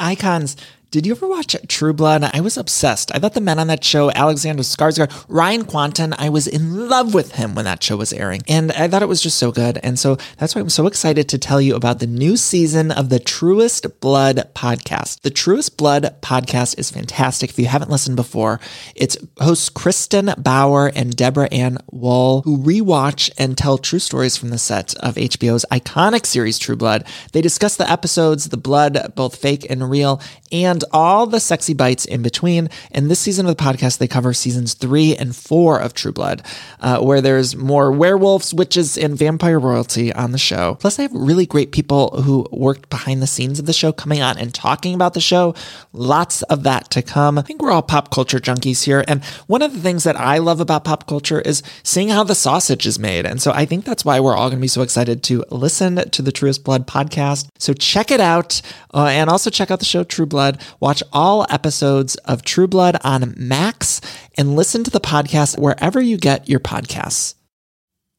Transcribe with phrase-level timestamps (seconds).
[0.00, 0.56] Icons.
[0.90, 2.28] Did you ever watch True Blood?
[2.32, 3.14] I was obsessed.
[3.14, 7.14] I thought the men on that show, Alexander Skarsgård, Ryan Kwanten, I was in love
[7.14, 8.42] with him when that show was airing.
[8.48, 9.78] And I thought it was just so good.
[9.84, 13.08] And so that's why I'm so excited to tell you about the new season of
[13.08, 15.20] the Truest Blood podcast.
[15.20, 17.50] The Truest Blood podcast is fantastic.
[17.50, 18.58] If you haven't listened before,
[18.96, 24.50] it's hosts Kristin Bauer and Deborah Ann Woll, who rewatch and tell true stories from
[24.50, 27.06] the set of HBO's iconic series True Blood.
[27.30, 30.20] They discuss the episodes, the blood, both fake and real,
[30.50, 32.68] and all the sexy bites in between.
[32.90, 36.42] In this season of the podcast, they cover seasons three and four of True Blood,
[36.80, 40.76] uh, where there's more werewolves, witches, and vampire royalty on the show.
[40.80, 44.22] Plus, they have really great people who worked behind the scenes of the show coming
[44.22, 45.54] on and talking about the show.
[45.92, 47.38] Lots of that to come.
[47.38, 49.04] I think we're all pop culture junkies here.
[49.08, 52.34] And one of the things that I love about pop culture is seeing how the
[52.34, 53.26] sausage is made.
[53.26, 55.96] And so I think that's why we're all going to be so excited to listen
[55.96, 57.48] to the Truest Blood podcast.
[57.58, 58.60] So check it out.
[58.92, 60.60] Uh, and also check out the show True Blood.
[60.78, 64.00] Watch all episodes of True Blood on Max
[64.36, 67.34] and listen to the podcast wherever you get your podcasts.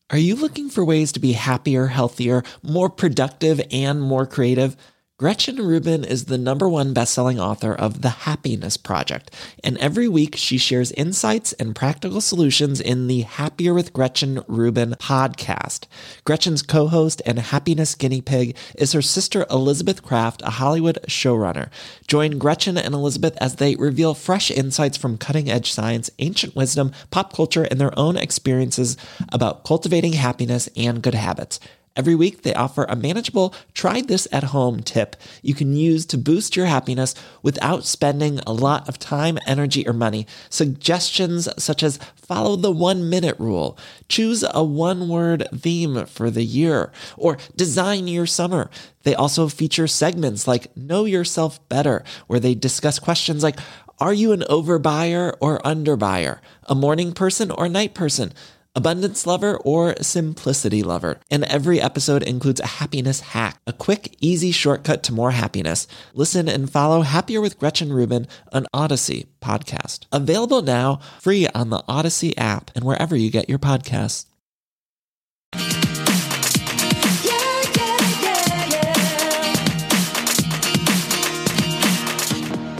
[0.09, 4.75] Are you looking for ways to be happier, healthier, more productive, and more creative?
[5.22, 9.30] Gretchen Rubin is the number one best-selling author of The Happiness Project,
[9.64, 14.95] and every week she shares insights and practical solutions in the Happier with Gretchen Rubin
[14.99, 15.86] podcast.
[16.23, 21.69] Gretchen's co-host and happiness guinea pig is her sister Elizabeth Craft, a Hollywood showrunner.
[22.08, 27.31] Join Gretchen and Elizabeth as they reveal fresh insights from cutting-edge science, ancient wisdom, pop
[27.31, 28.97] culture, and their own experiences
[29.30, 31.59] about cultivating happiness and good habits.
[31.94, 36.17] Every week, they offer a manageable try this at home tip you can use to
[36.17, 40.25] boost your happiness without spending a lot of time, energy, or money.
[40.50, 46.44] Suggestions such as follow the one minute rule, choose a one word theme for the
[46.45, 48.70] year, or design your summer.
[49.03, 53.59] They also feature segments like Know Yourself Better, where they discuss questions like
[54.00, 56.39] Are you an overbuyer or underbuyer?
[56.67, 58.32] A morning person or night person?
[58.76, 61.20] Abundance lover, or simplicity lover.
[61.30, 65.87] And every episode includes a happiness hack, a quick, easy shortcut to more happiness.
[66.14, 70.05] Listen and follow Happier with Gretchen Rubin, an Odyssey podcast.
[70.11, 74.26] Available now, free on the Odyssey app and wherever you get your podcasts.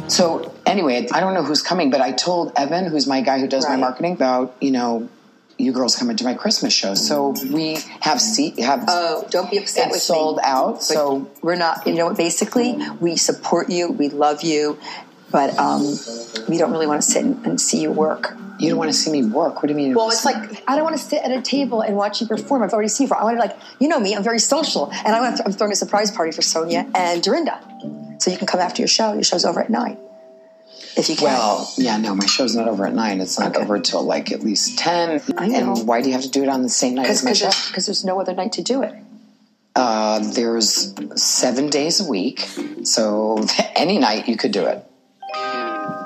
[0.08, 3.48] So anyway, I don't know who's coming, but I told Evan, who's my guy who
[3.48, 5.10] does my marketing, about you know,
[5.62, 6.94] you girls come into my Christmas show.
[6.96, 10.44] So we have seat have Oh, don't be upset it's with sold me.
[10.46, 10.74] out.
[10.74, 11.86] But So we're not.
[11.88, 12.18] You know what?
[12.18, 13.92] Basically, we support you.
[13.92, 14.78] We love you,
[15.32, 15.82] but um,
[16.50, 18.34] we don't really want to sit and, and see you work.
[18.60, 19.56] you don't want to see me work.
[19.56, 19.94] What do you mean?
[19.96, 22.62] Well, it's like I don't want to sit at a table and watch you perform.
[22.64, 23.14] I've already seen you.
[23.16, 24.16] I want to like you know me.
[24.16, 27.24] I'm very social, and I want to, I'm throwing a surprise party for Sonja and
[27.24, 27.60] Dorinda,
[28.20, 29.14] so you can come after your show.
[29.14, 29.98] Your show's over at nine,
[30.98, 31.26] if you can.
[31.26, 33.22] well, yeah, no, my show's not over at nine.
[33.22, 33.64] It's not Okay.
[33.64, 35.22] over till like at least ten.
[35.38, 35.74] I know.
[35.76, 37.40] And why do you have to do it on the same night as my because
[37.40, 37.46] show?
[37.46, 38.94] there's, 'cause there's no other night to do it.
[39.76, 42.48] Uh, there's seven days a week,
[42.84, 44.86] so any night you could do it.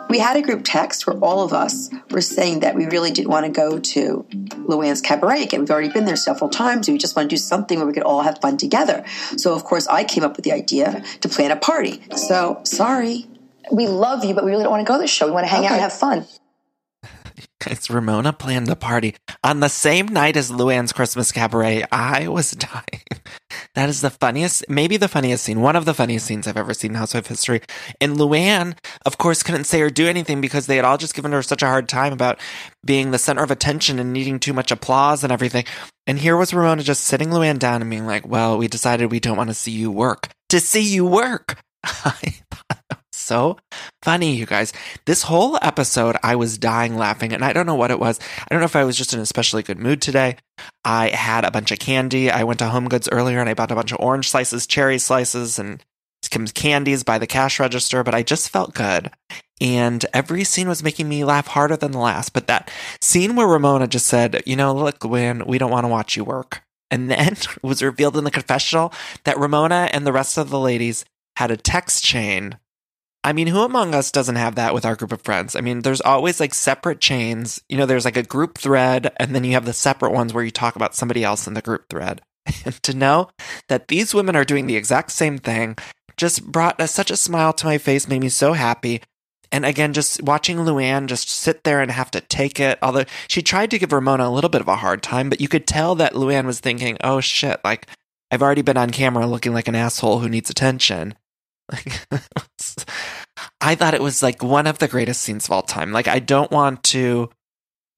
[0.07, 3.29] We had a group text where all of us were saying that we really didn't
[3.31, 4.23] want to go to
[4.67, 5.61] Luann's Cabaret again.
[5.61, 6.87] We've already been there several times.
[6.87, 9.03] We just want to do something where we could all have fun together.
[9.35, 12.01] So, of course, I came up with the idea to plan a party.
[12.15, 13.25] So, sorry.
[13.71, 15.25] We love you, but we really don't want to go to the show.
[15.25, 16.25] We want to hang out and have fun.
[17.63, 21.83] Guys, Ramona planned the party on the same night as Luann's Christmas Cabaret.
[21.91, 23.03] I was dying.
[23.73, 26.73] That is the funniest, maybe the funniest scene, one of the funniest scenes I've ever
[26.73, 27.61] seen in Housewife history.
[27.99, 31.31] And Luann, of course, couldn't say or do anything because they had all just given
[31.31, 32.39] her such a hard time about
[32.85, 35.65] being the center of attention and needing too much applause and everything.
[36.07, 39.19] And here was Ramona just sitting Luann down and being like, well, we decided we
[39.19, 40.29] don't want to see you work.
[40.49, 41.61] To see you work.
[41.83, 43.57] I thought that was so
[44.03, 44.71] funny, you guys.
[45.05, 48.19] This whole episode, I was dying laughing, and I don't know what it was.
[48.39, 50.37] I don't know if I was just in an especially good mood today.
[50.83, 52.29] I had a bunch of candy.
[52.29, 54.99] I went to Home Goods earlier and I bought a bunch of orange slices, cherry
[54.99, 55.83] slices, and
[56.31, 59.11] some candies by the cash register, but I just felt good.
[59.61, 62.33] And every scene was making me laugh harder than the last.
[62.33, 65.89] But that scene where Ramona just said, You know, look, Gwen, we don't want to
[65.89, 66.61] watch you work.
[66.91, 71.05] And then was revealed in the confessional that Ramona and the rest of the ladies
[71.37, 72.57] had a text chain
[73.25, 75.55] I mean, who among us doesn't have that with our group of friends?
[75.55, 77.59] I mean, there's always like separate chains.
[77.67, 80.43] You know, there's like a group thread, and then you have the separate ones where
[80.43, 82.21] you talk about somebody else in the group thread.
[82.63, 83.29] And to know
[83.69, 85.75] that these women are doing the exact same thing
[86.17, 89.01] just brought a, such a smile to my face, made me so happy.
[89.51, 93.41] And again, just watching Luann just sit there and have to take it, although she
[93.41, 95.95] tried to give Ramona a little bit of a hard time, but you could tell
[95.95, 97.87] that Luann was thinking, oh shit, like
[98.29, 101.15] I've already been on camera looking like an asshole who needs attention.
[101.71, 102.01] Like,
[103.61, 105.91] I thought it was like one of the greatest scenes of all time.
[105.91, 107.29] Like, I don't want to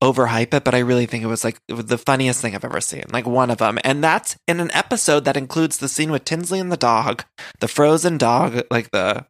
[0.04, 3.04] overhype it, but I really think it was like the funniest thing I've ever seen.
[3.12, 3.80] Like one of them.
[3.84, 7.24] And that's in an episode that includes the scene with Tinsley and the dog,
[7.60, 9.26] the frozen dog, like the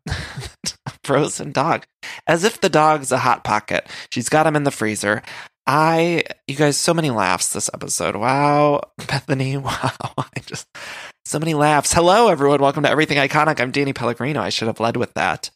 [1.03, 1.85] frozen dog,
[2.27, 3.87] as if the dog's a hot pocket.
[4.11, 5.23] She's got him in the freezer.
[5.65, 8.15] I, you guys, so many laughs this episode.
[8.15, 8.81] Wow.
[9.01, 10.13] Bethenny, wow.
[10.17, 10.67] I just,
[11.27, 11.91] so many laughs.
[11.91, 12.61] Hello, everyone.
[12.61, 13.59] Welcome to Everything Iconic.
[13.59, 14.39] I'm Danny Pellegrino.
[14.41, 15.49] I should have led with that.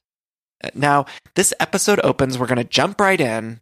[0.61, 2.37] Uh, now, this episode opens.
[2.37, 3.61] We're going to jump right in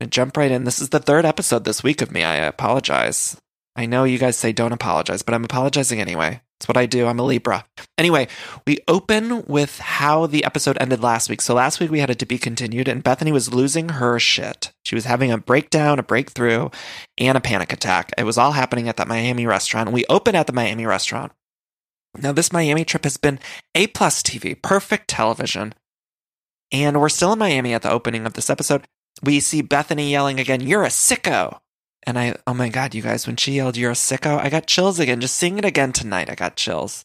[0.00, 0.64] and jump right in.
[0.64, 2.24] This is the third episode this week of me.
[2.24, 3.36] I apologize.
[3.76, 6.40] I know you guys say don't apologize, but I'm apologizing anyway.
[6.58, 7.06] It's what I do.
[7.06, 7.66] I'm a Libra.
[7.98, 8.28] Anyway,
[8.66, 11.40] we open with how the episode ended last week.
[11.40, 14.72] So last week we had it to be continued, and Bethenny was losing her shit.
[14.84, 16.70] She was having a breakdown, a breakthrough,
[17.18, 18.12] and a panic attack.
[18.16, 19.92] It was all happening at that Miami restaurant.
[19.92, 21.32] We open at the Miami restaurant.
[22.16, 23.40] Now, this Miami trip has been
[23.74, 25.74] A plus TV, perfect television.
[26.70, 28.86] And we're still in Miami at the opening of this episode
[29.22, 31.60] we see Bethenny yelling again, You're a sicko.
[32.06, 34.66] And I, oh my God, you guys, when she yelled, You're a sicko, I got
[34.66, 35.20] chills again.
[35.20, 37.04] Just seeing it again tonight, I got chills.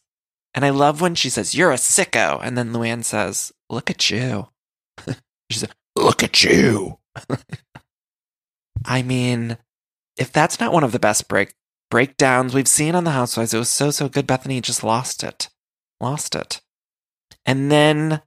[0.54, 2.40] And I love when she says, You're a sicko.
[2.42, 4.48] And then Luann says, Look at you.
[5.50, 6.98] she said, Look at you.
[8.84, 9.56] I mean,
[10.16, 11.54] if that's not one of the best break
[11.90, 14.26] breakdowns we've seen on the Housewives, it was so, so good.
[14.26, 15.48] Bethenny just lost it.
[16.00, 16.60] Lost it.
[17.46, 18.20] And then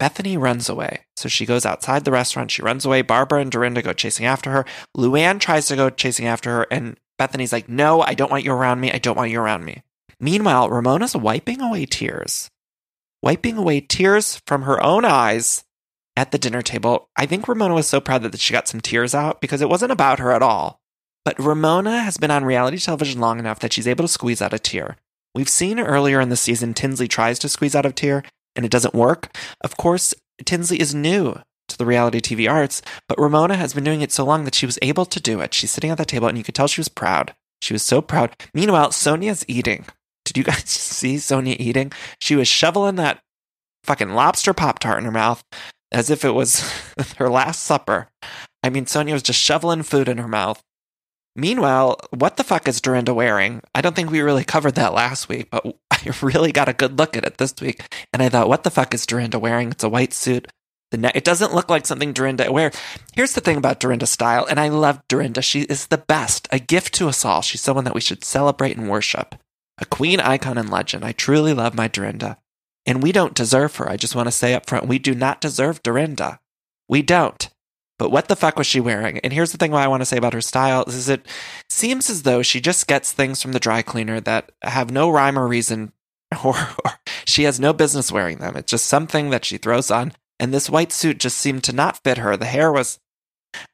[0.00, 1.00] Bethenny runs away.
[1.16, 2.50] So she goes outside the restaurant.
[2.50, 3.02] She runs away.
[3.02, 4.64] Barbara and Dorinda go chasing after her.
[4.96, 6.66] Luann tries to go chasing after her.
[6.70, 8.90] And Bethenny's like, No, I don't want you around me.
[8.90, 9.82] I don't want you around me.
[10.18, 12.50] Meanwhile, Ramona's wiping away tears,
[13.22, 15.64] wiping away tears from her own eyes
[16.16, 17.08] at the dinner table.
[17.16, 19.92] I think Ramona was so proud that she got some tears out because it wasn't
[19.92, 20.80] about her at all.
[21.24, 24.54] But Ramona has been on reality television long enough that she's able to squeeze out
[24.54, 24.96] a tear.
[25.34, 28.24] We've seen earlier in the season, Tinsley tries to squeeze out a tear,
[28.60, 29.34] and it doesn't work.
[29.62, 30.12] Of course,
[30.44, 34.22] Tinsley is new to the reality TV arts, but Ramona has been doing it so
[34.22, 35.54] long that she was able to do it.
[35.54, 37.34] She's sitting at that table and you could tell she was proud.
[37.62, 38.36] She was so proud.
[38.52, 39.86] Meanwhile, Sonja's eating.
[40.26, 41.90] Did you guys see Sonja eating?
[42.20, 43.22] She was shoveling that
[43.84, 45.42] fucking lobster Pop Tart in her mouth
[45.90, 46.60] as if it was
[47.16, 48.08] her last supper.
[48.62, 50.62] I mean, Sonja was just shoveling food in her mouth.
[51.34, 53.62] Meanwhile, what the fuck is Dorinda wearing?
[53.74, 55.64] I don't think we really covered that last week, but
[56.06, 57.82] I really got a good look at it this week.
[58.12, 59.70] And I thought, what the fuck is Dorinda wearing?
[59.70, 60.48] It's a white suit.
[60.90, 62.72] The ne- it doesn't look like something Dorinda wear.
[63.14, 65.40] Here's the thing about Dorinda's style, and I love Dorinda.
[65.42, 67.42] She is the best, a gift to us all.
[67.42, 69.36] She's someone that we should celebrate and worship.
[69.78, 71.04] A queen, icon, and legend.
[71.04, 72.38] I truly love my Dorinda.
[72.86, 73.88] And we don't deserve her.
[73.88, 76.40] I just want to say up front, we do not deserve Dorinda.
[76.88, 77.48] We don't.
[78.00, 79.18] But what the fuck was she wearing?
[79.18, 81.26] And here's the thing I want to say about her style is it
[81.68, 85.38] seems as though she just gets things from the dry cleaner that have no rhyme
[85.38, 85.92] or reason
[86.42, 86.92] or, or
[87.26, 88.56] she has no business wearing them.
[88.56, 90.14] It's just something that she throws on.
[90.38, 92.38] And this white suit just seemed to not fit her.
[92.38, 92.98] The hair was,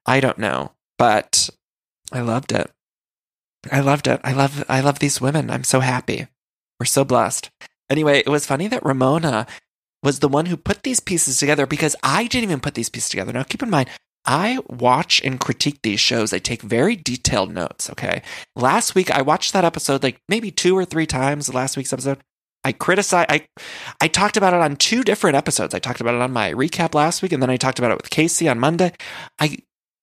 [0.05, 1.49] I don't know, but
[2.11, 2.69] I loved it.
[3.71, 4.21] I loved it.
[4.25, 5.53] I love, I love these women.
[5.53, 6.27] I'm so happy.
[6.81, 7.49] We're so blessed.
[7.89, 9.47] Anyway, it was funny that Ramona
[10.03, 13.11] was the one who put these pieces together because I didn't even put these pieces
[13.11, 13.33] together.
[13.33, 13.89] Now, keep in mind,
[14.27, 16.33] I watch and critique these shows.
[16.33, 17.89] I take very detailed notes.
[17.91, 18.23] Okay.
[18.55, 22.19] Last week, I watched that episode like maybe two or three times, last week's episode.
[22.65, 23.47] I criticize, I,
[24.01, 25.73] I talked about it on two different episodes.
[25.73, 27.97] I talked about it on my recap last week, and then I talked about it
[27.99, 28.93] with Casey on Monday.
[29.39, 29.59] I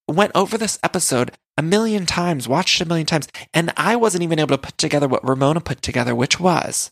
[0.07, 4.23] went over this episode a million times, watched it a million times, and I wasn't
[4.23, 6.89] even able to put together what Ramona put together, which was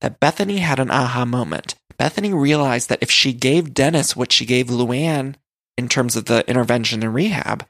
[0.00, 1.76] that Bethenny had an aha moment.
[1.98, 5.36] Bethenny realized that if she gave Dennis what she gave Luann
[5.76, 7.66] in terms of the intervention and rehab,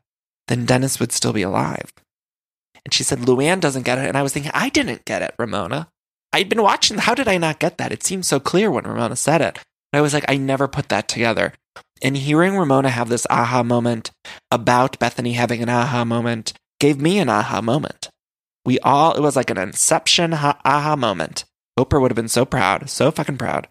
[0.48, 1.92] then Dennis would still be alive.
[2.84, 4.08] And she said, Luann doesn't get it.
[4.08, 5.88] And I was thinking, I didn't get it, Ramona.
[6.32, 6.98] I'd been watching.
[6.98, 7.92] How did I not get that?
[7.92, 9.58] It seemed so clear when Ramona said it.
[9.92, 11.52] But I was like, I never put that together.
[12.02, 14.10] And hearing Ramona have this aha moment
[14.50, 18.08] about Bethenny having an aha moment gave me an aha moment.
[18.64, 21.44] We all, it was like an inception aha moment.
[21.78, 23.68] Oprah would have been so proud, so fucking proud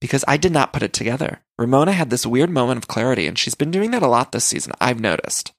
[0.00, 1.42] because I did not put it together.
[1.58, 4.44] Ramona had this weird moment of clarity, and she's been doing that a lot this
[4.44, 5.52] season, I've noticed.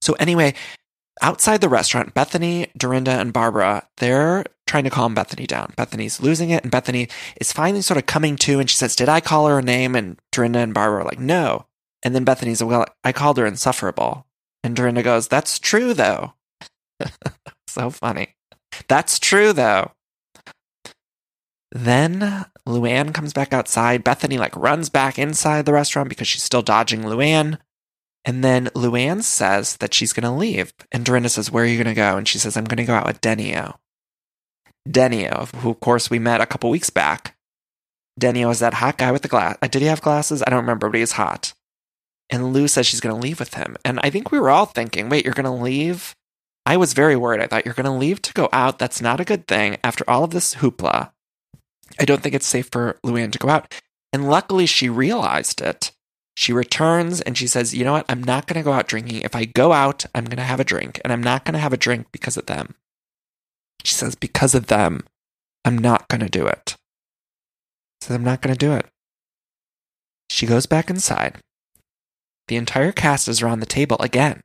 [0.00, 0.54] So, anyway,
[1.22, 5.72] outside the restaurant, Bethenny, Dorinda, and Barbara, they're trying to calm Bethenny down.
[5.76, 9.08] Bethenny's losing it, and Bethenny is finally sort of coming to, and she says, Did
[9.08, 9.94] I call her a name?
[9.94, 11.66] And Dorinda and Barbara are like, No.
[12.02, 14.26] And then Bethenny's, Well, I called her insufferable.
[14.62, 16.34] And Dorinda goes, That's true, though.
[17.68, 18.34] so funny.
[18.88, 19.92] That's true, though.
[21.72, 24.04] Then Luann comes back outside.
[24.04, 27.58] Bethenny like runs back inside the restaurant because she's still dodging Luann.
[28.24, 30.72] And then Luann says that she's going to leave.
[30.92, 32.16] And Dorinda says, Where are you going to go?
[32.16, 33.76] And she says, I'm going to go out with Denio.
[34.88, 37.36] Denio, who of course we met a couple weeks back.
[38.18, 39.56] Denio is that hot guy with the glass.
[39.60, 40.42] Did he have glasses?
[40.46, 41.52] I don't remember, but he's hot.
[42.30, 43.76] And Lou says she's going to leave with him.
[43.84, 46.14] And I think we were all thinking, wait, you're going to leave?
[46.66, 47.40] I was very worried.
[47.40, 48.78] I thought you're going to leave to go out.
[48.78, 49.78] That's not a good thing.
[49.82, 51.12] After all of this hoopla,
[51.98, 53.74] I don't think it's safe for Luann to go out.
[54.12, 55.92] And luckily, she realized it.
[56.36, 58.06] She returns and she says, You know what?
[58.08, 59.22] I'm not going to go out drinking.
[59.22, 61.00] If I go out, I'm going to have a drink.
[61.02, 62.74] And I'm not going to have a drink because of them.
[63.84, 65.04] She says, Because of them,
[65.64, 66.76] I'm not going to do it.
[68.00, 68.86] Says, I'm not going to do it.
[70.30, 71.38] She goes back inside.
[72.46, 74.40] The entire cast is around the table again.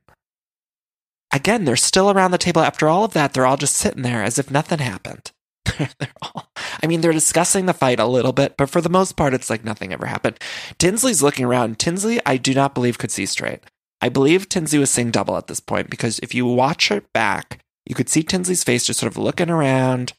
[1.32, 3.32] Again, they're still around the table after all of that.
[3.32, 5.32] They're all just sitting there as if nothing happened.
[5.98, 6.50] they're all,
[6.82, 9.50] I mean, they're discussing the fight a little bit, but for the most part, it's
[9.50, 10.38] like nothing ever happened.
[10.78, 11.78] Tinsley's looking around.
[11.78, 13.60] Tinsley, I do not believe could see straight.
[14.00, 17.60] I believe Tinsley was seeing double at this point because if you watch her back,
[17.86, 20.12] you could see Tinsley's face just sort of looking around.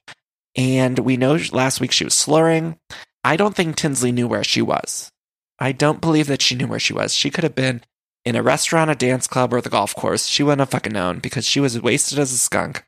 [0.56, 2.78] And we know last week she was slurring.
[3.24, 5.12] I don't think Tinsley knew where she was.
[5.60, 7.14] I don't believe that she knew where she was.
[7.14, 7.82] She could have been
[8.26, 10.26] in a restaurant, a dance club, or the golf course.
[10.28, 12.86] She wouldn't have fucking known because she was wasted as a skunk,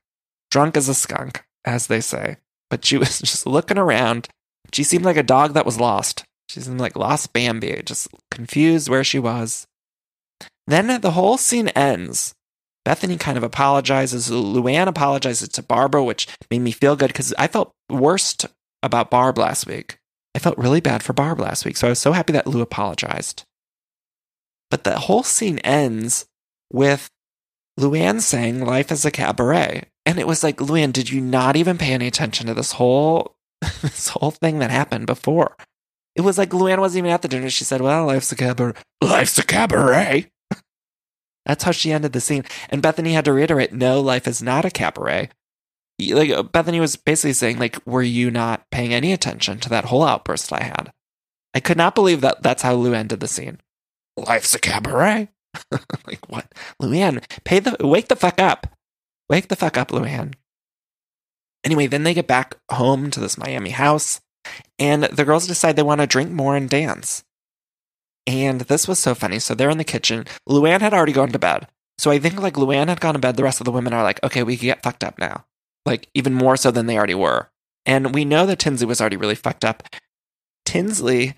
[0.51, 2.37] drunk as a skunk, as they say.
[2.69, 4.27] But she was just looking around.
[4.73, 6.23] She seemed like a dog that was lost.
[6.49, 9.65] She seemed like lost Bambi, just confused where she was.
[10.65, 12.33] Then the whole scene ends.
[12.85, 14.29] Bethenny kind of apologizes.
[14.29, 18.45] Luann apologizes to Barbara, which made me feel good because I felt worst
[18.81, 19.97] about Barb last week.
[20.35, 22.61] I felt really bad for Barb last week, so I was so happy that Lou
[22.61, 23.43] apologized.
[24.69, 26.25] But the whole scene ends
[26.71, 27.09] with
[27.79, 29.83] Luann saying life is a cabaret.
[30.07, 33.35] And it was like, Luann, did you not even pay any attention to this whole
[33.81, 35.57] this whole thing that happened before?
[36.15, 37.49] It was like Luann wasn't even at the dinner.
[37.49, 38.75] She said, Well, life's a cabaret.
[39.03, 40.31] Life's a cabaret.
[41.45, 42.45] That's how she ended the scene.
[42.69, 45.29] And Bethenny had to reiterate, no, life is not a cabaret.
[45.99, 49.85] Like uh, Bethenny was basically saying, like, were you not paying any attention to that
[49.85, 50.93] whole outburst I had?
[51.53, 53.59] I could not believe that that's how Lou ended the scene.
[54.15, 55.27] Life's a cabaret.
[56.07, 56.53] like what?
[56.81, 58.67] Luann, pay the wake the fuck up.
[59.29, 60.33] Wake the fuck up, Luann.
[61.63, 64.21] Anyway, then they get back home to this Miami house,
[64.79, 67.23] and the girls decide they want to drink more and dance.
[68.25, 69.39] And this was so funny.
[69.39, 70.25] So they're in the kitchen.
[70.47, 71.67] Luann had already gone to bed.
[71.97, 73.37] So I think like Luann had gone to bed.
[73.37, 75.45] The rest of the women are like, okay, we can get fucked up now.
[75.85, 77.49] Like even more so than they already were.
[77.85, 79.83] And we know that Tinsley was already really fucked up.
[80.65, 81.35] Tinsley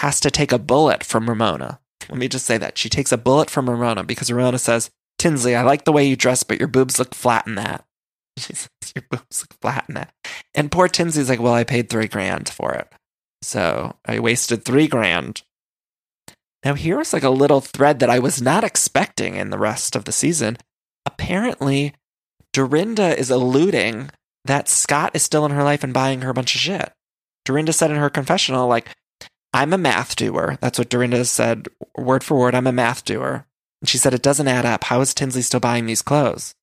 [0.00, 1.78] has to take a bullet from Ramona.
[2.08, 2.76] Let me just say that.
[2.76, 4.90] She takes a bullet from Ramona because Ramona says,
[5.22, 7.84] Tinsley, I like the way you dress, but your boobs look flat in that.
[8.38, 10.12] She says, Your boobs look flat in that.
[10.52, 12.88] And poor Tinsley's like, Well, I paid three grand for it.
[13.40, 15.42] So I wasted three grand.
[16.64, 20.06] Now, here's like a little thread that I was not expecting in the rest of
[20.06, 20.56] the season.
[21.06, 21.94] Apparently,
[22.52, 24.10] Dorinda is alluding
[24.44, 26.92] that Scott is still in her life and buying her a bunch of shit.
[27.44, 28.88] Dorinda said in her confessional, like,
[29.52, 30.58] I'm a math doer.
[30.60, 32.56] That's what Dorinda said, word for word.
[32.56, 33.46] I'm a math doer.
[33.82, 34.84] And she said, It doesn't add up.
[34.84, 36.54] How is Tinsley still buying these clothes?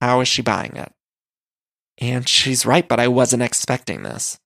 [0.00, 0.90] How is she buying it?
[1.98, 4.38] And she's right, but I wasn't expecting this.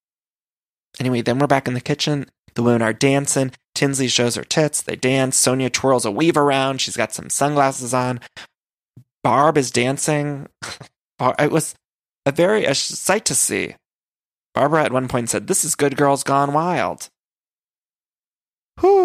[0.99, 2.27] Anyway, then we're back in the kitchen.
[2.55, 3.53] The women are dancing.
[3.77, 4.83] Tinsley shows her tits.
[4.83, 5.41] They dance.
[5.41, 6.81] Sonja twirls a weave around.
[6.81, 8.21] She's got some sunglasses on.
[9.23, 10.49] Barb is dancing.
[11.21, 11.77] it was
[12.27, 13.77] a very a sight to see.
[14.53, 17.09] Barbara at one point said, "This is good girls gone wild."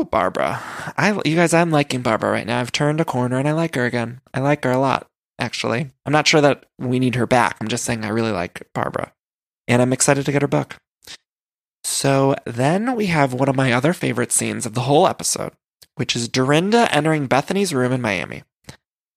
[0.05, 0.61] Barbara.
[0.97, 2.59] I, you guys, I'm liking Barbara right now.
[2.59, 4.21] I've turned a corner and I like her again.
[4.33, 5.07] I like her a lot,
[5.39, 5.91] actually.
[6.05, 7.57] I'm not sure that we need her back.
[7.59, 9.13] I'm just saying I really like Barbara.
[9.67, 10.77] And I'm excited to get her book.
[11.83, 15.53] So then we have one of my other favorite scenes of the whole episode,
[15.95, 18.43] which is Dorinda entering Bethenny's room in Miami.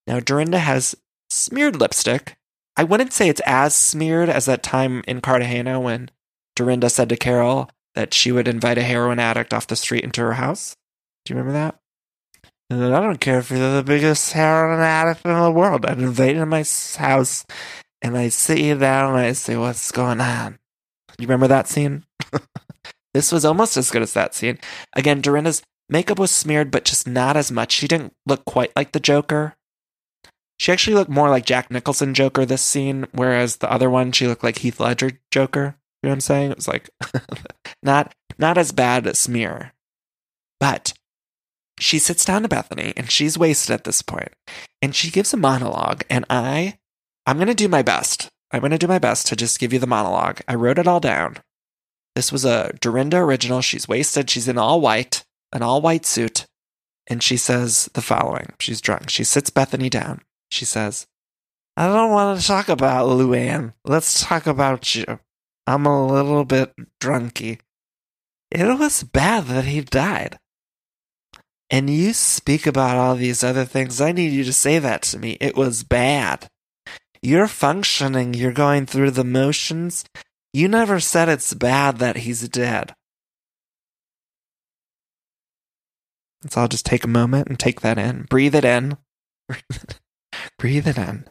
[0.07, 0.95] Now, Dorinda has
[1.29, 2.37] smeared lipstick.
[2.75, 6.09] I wouldn't say it's as smeared as that time in Cartagena when
[6.55, 10.21] Dorinda said to Carol, that she would invite a heroin addict off the street into
[10.21, 10.75] her house.
[11.29, 11.79] Do you remember that?
[12.71, 15.85] And then I don't care if you're the biggest heroin addict in the world.
[15.85, 16.65] Invite you my
[16.97, 17.45] house
[18.01, 20.57] and I sit you down and I say, What's going on?
[21.19, 22.03] You remember that scene?
[23.13, 24.57] this was almost as good as that scene.
[24.95, 27.73] Again, Dorinda's makeup was smeared, but just not as much.
[27.73, 29.55] She didn't look quite like the Joker.
[30.57, 34.25] She actually looked more like Jack Nicholson Joker this scene, whereas the other one, she
[34.25, 35.77] looked like Heath Ledger Joker.
[36.01, 36.51] You know what I'm saying?
[36.51, 36.89] It was like
[37.83, 39.73] not not as bad as smear.
[40.59, 40.93] But
[41.81, 44.33] she sits down to Bethenny and she's wasted at this point.
[44.81, 46.77] And she gives a monologue and I
[47.25, 48.29] I'm going to do my best.
[48.51, 50.41] I'm going to do my best to just give you the monologue.
[50.47, 51.37] I wrote it all down.
[52.15, 53.61] This was a Dorinda original.
[53.61, 54.29] She's wasted.
[54.29, 56.47] She's in all white, an all white suit.
[57.05, 58.53] And she says the following.
[58.59, 59.09] She's drunk.
[59.09, 60.21] She sits Bethenny down.
[60.49, 61.05] She says,
[61.77, 63.73] I don't want to talk about Luann.
[63.85, 65.19] Let's talk about you.
[65.67, 67.59] I'm a little bit drunky.
[68.51, 70.39] It was bad that he died.
[71.69, 74.01] And you speak about all these other things.
[74.01, 75.37] I need you to say that to me.
[75.39, 76.47] It was bad.
[77.21, 78.33] You're functioning.
[78.33, 80.03] You're going through the motions.
[80.51, 82.95] You never said it's bad that he's dead.
[86.49, 88.25] So I'll just take a moment and take that in.
[88.29, 88.97] Breathe it in.
[90.57, 91.25] Breathe it in.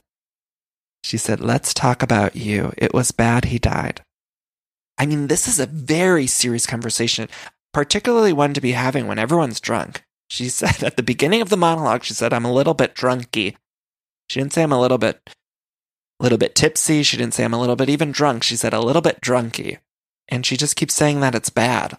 [1.03, 2.73] She said, Let's talk about you.
[2.77, 4.03] It was bad he died.
[4.99, 7.29] I mean, this is a very serious conversation,
[7.73, 10.03] particularly one to be having when everyone's drunk.
[10.29, 13.57] She said at the beginning of the monologue, she said, I'm a little bit drunky.
[14.29, 15.21] She didn't say I'm a little bit,
[16.21, 17.03] a little bit tipsy.
[17.03, 18.43] She didn't say I'm a little bit even drunk.
[18.43, 19.79] She said a little bit drunky.
[20.29, 21.97] And she just keeps saying that it's bad.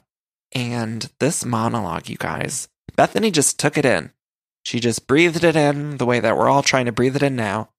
[0.54, 4.12] And this monologue, you guys, Bethenny just took it in.
[4.64, 7.36] She just breathed it in the way that we're all trying to breathe it in
[7.36, 7.70] now.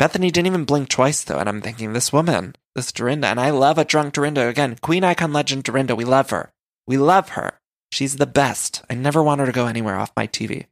[0.00, 3.50] Bethenny didn't even blink twice, though, and I'm thinking, this woman, this Dorinda, and I
[3.50, 4.48] love a drunk Dorinda.
[4.48, 6.50] Again, Queen Icon Legend Dorinda, we love her.
[6.86, 7.60] We love her.
[7.92, 8.82] She's the best.
[8.88, 10.64] I never want her to go anywhere off my TV.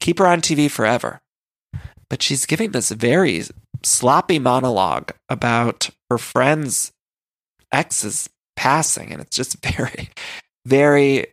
[0.00, 1.20] Keep her on TV forever.
[2.08, 3.42] But she's giving this very
[3.82, 6.90] sloppy monologue about her friend's
[7.72, 10.08] ex's passing, and it's just very,
[10.64, 11.26] very,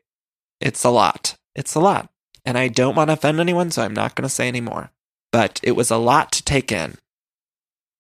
[0.60, 1.38] it's a lot.
[1.56, 2.10] It's a lot.
[2.46, 4.92] And I don't want to offend anyone, so I'm not going to say any more.
[5.32, 6.96] But it was a lot to take in.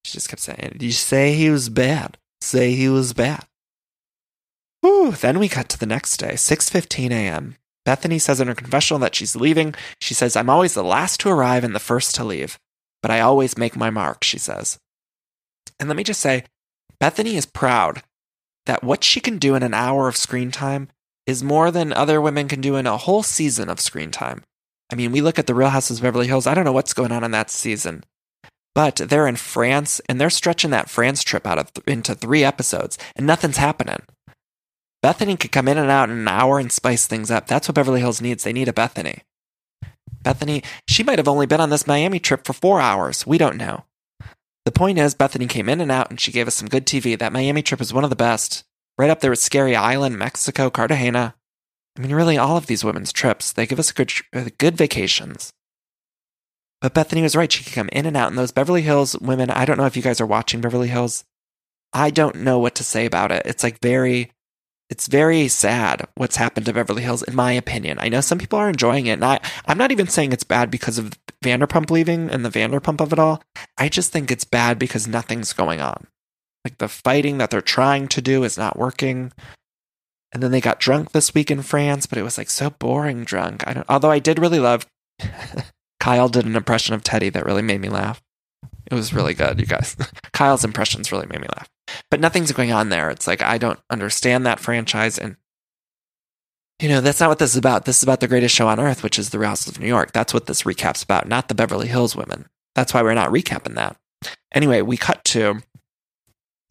[0.03, 2.17] She just kept saying, You say he was bad.
[2.41, 3.45] Say he was bad.
[4.81, 5.11] Whew.
[5.11, 7.55] Then we cut to the next day, 6.15 a.m.
[7.85, 9.73] Bethenny says in her confessional that she's leaving.
[9.99, 12.59] She says, I'm always the last to arrive and the first to leave.
[13.01, 14.77] But I always make my mark, she says.
[15.79, 16.43] And let me just say,
[17.01, 18.03] Bethenny is proud
[18.65, 20.89] that what she can do in an hour of screen time
[21.25, 24.43] is more than other women can do in a whole season of screen time.
[24.91, 26.47] I mean, we look at the Real Houses of Beverly Hills.
[26.47, 28.03] I don't know what's going on in that season,
[28.75, 32.97] but they're in France and they're stretching that France trip out th- into three episodes,
[33.15, 34.01] and nothing's happening.
[35.03, 37.47] Bethenny could come in and out in an hour and spice things up.
[37.47, 38.43] That's what Beverly Hills needs.
[38.43, 39.21] They need a Bethenny.
[40.23, 43.25] Bethenny, she might have only been on this Miami trip for four hours.
[43.25, 43.85] We don't know.
[44.65, 47.17] The point is, Bethenny came in and out and she gave us some good TV.
[47.17, 48.65] That Miami trip is one of the best
[48.97, 51.35] right up there with Scary Island, Mexico, Cartagena.
[51.97, 55.53] I mean, really, all of these women's trips, they give us good, uh, good vacations.
[56.81, 57.51] But Bethenny was right.
[57.51, 58.29] She could come in and out.
[58.29, 61.23] And those Beverly Hills women, I don't know if you guys are watching Beverly Hills.
[61.91, 63.41] I don't know what to say about it.
[63.45, 64.31] It's like very,
[64.89, 67.97] it's very sad what's happened to Beverly Hills, in my opinion.
[67.99, 69.13] I know some people are enjoying it.
[69.13, 72.99] And I, I'm not even saying it's bad because of Vanderpump leaving and the Vanderpump
[72.99, 73.41] of it all.
[73.77, 76.07] I just think it's bad because nothing's going on.
[76.65, 79.31] Like the fighting that they're trying to do is not working.
[80.31, 83.23] And then they got drunk this week in France, but it was like so boring
[83.23, 83.67] drunk.
[83.67, 84.85] I don't although I did really love
[85.99, 88.21] Kyle did an impression of Teddy that really made me laugh.
[88.89, 89.95] It was really good, you guys.
[90.33, 91.69] Kyle's impressions really made me laugh.
[92.09, 93.09] But nothing's going on there.
[93.09, 95.37] It's like I don't understand that franchise and
[96.81, 97.83] you know, that's not what this is about.
[97.83, 99.87] This is about the greatest show on earth, which is The Real Houses of New
[99.87, 100.13] York.
[100.13, 102.45] That's what this recap's about, not the Beverly Hills women.
[102.73, 103.97] That's why we're not recapping that.
[104.53, 105.61] Anyway, we cut to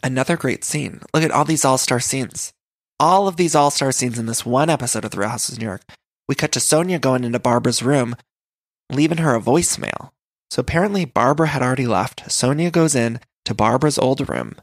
[0.02, 1.00] Another great scene.
[1.12, 2.52] Look at all these all star scenes.
[3.00, 5.64] All of these all star scenes in this one episode of The Real of New
[5.64, 5.83] York.
[6.28, 8.14] We cut to Sonja going into Barbara's room,
[8.90, 10.11] leaving her a voicemail.
[10.50, 12.24] So apparently, Barbara had already left.
[12.28, 14.54] Sonja goes in to Barbara's old room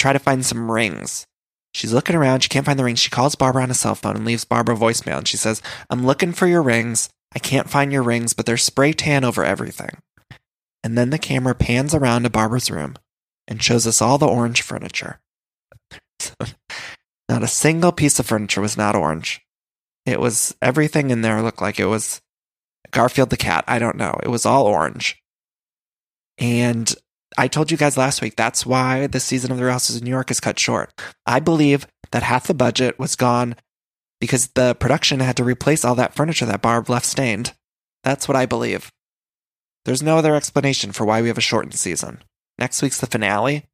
[0.00, 1.26] try to find some rings.
[1.72, 2.40] She's looking around.
[2.40, 2.98] She can't find the rings.
[2.98, 5.18] She calls Barbara on a cell phone and leaves Barbara voicemail.
[5.18, 7.10] And she says, I'm looking for your rings.
[7.34, 9.98] I can't find your rings, but they're spray tan over everything.
[10.82, 12.96] And then the camera pans around to Barbara's room
[13.46, 15.20] and shows us all the orange furniture.
[17.28, 19.40] not a single piece of furniture was not orange.
[20.06, 22.20] It was everything in there looked like it was
[22.90, 23.64] Garfield the cat.
[23.68, 24.18] I don't know.
[24.22, 25.22] It was all orange.
[26.38, 26.92] And
[27.38, 30.02] I told you guys last week that's why the season of The Real Houses of
[30.02, 30.92] New York is cut short.
[31.26, 33.54] I believe that half the budget was gone
[34.20, 37.54] because the production had to replace all that furniture that Barb left stained.
[38.02, 38.90] That's what I believe.
[39.84, 42.22] There's no other explanation for why we have a shortened season.
[42.58, 43.66] Next week's the finale.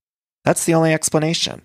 [0.45, 1.63] That's the only explanation.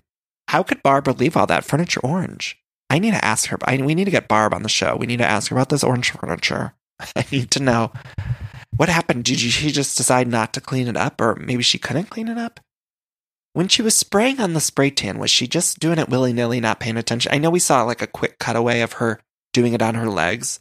[0.48, 2.58] How could Barbara leave all that furniture orange?
[2.90, 3.58] I need to ask her.
[3.64, 4.96] I, we need to get Barb on the show.
[4.96, 6.74] We need to ask her about this orange furniture.
[7.16, 7.92] I need to know
[8.76, 9.24] what happened.
[9.24, 12.38] Did she just decide not to clean it up, or maybe she couldn't clean it
[12.38, 12.60] up?
[13.54, 16.60] When she was spraying on the spray tan, was she just doing it willy nilly,
[16.60, 17.32] not paying attention?
[17.32, 19.20] I know we saw like a quick cutaway of her
[19.52, 20.60] doing it on her legs,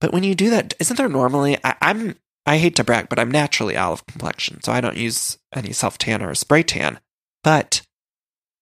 [0.00, 1.58] but when you do that, isn't there normally?
[1.64, 5.38] I, I'm I hate to brag, but I'm naturally olive complexion, so I don't use
[5.54, 7.00] any self tan or spray tan.
[7.42, 7.82] But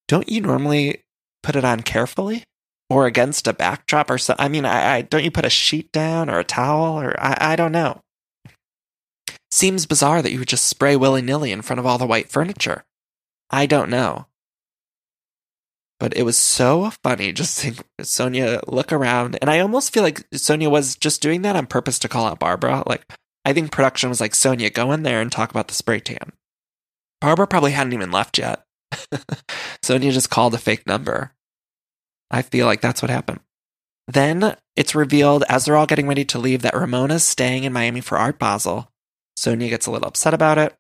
[0.09, 1.03] don't you normally
[1.43, 2.45] put it on carefully
[2.89, 4.35] or against a backdrop or so?
[4.39, 7.53] I mean, I, I don't you put a sheet down or a towel or I,
[7.53, 8.01] I don't know.
[9.55, 12.29] Seems bizarre that you would just spray willy nilly in front of all the white
[12.29, 12.85] furniture.
[13.51, 14.27] I don't know.
[16.01, 19.39] But it was so funny just seeing Sonja look around.
[19.41, 22.41] And I almost feel like Sonja was just doing that on purpose to call out
[22.41, 22.83] Barbara.
[22.85, 23.05] Like,
[23.45, 26.33] I think production was like, Sonja, go in there and talk about the spray tan.
[27.21, 28.65] Barbara probably hadn't even left yet.
[29.85, 31.33] Sonja just called a fake number.
[32.29, 33.39] I feel like that's what happened.
[34.09, 38.01] Then it's revealed as they're all getting ready to leave that Ramona's staying in Miami
[38.01, 38.91] for Art Basel.
[39.39, 40.77] Sonja gets a little upset about it.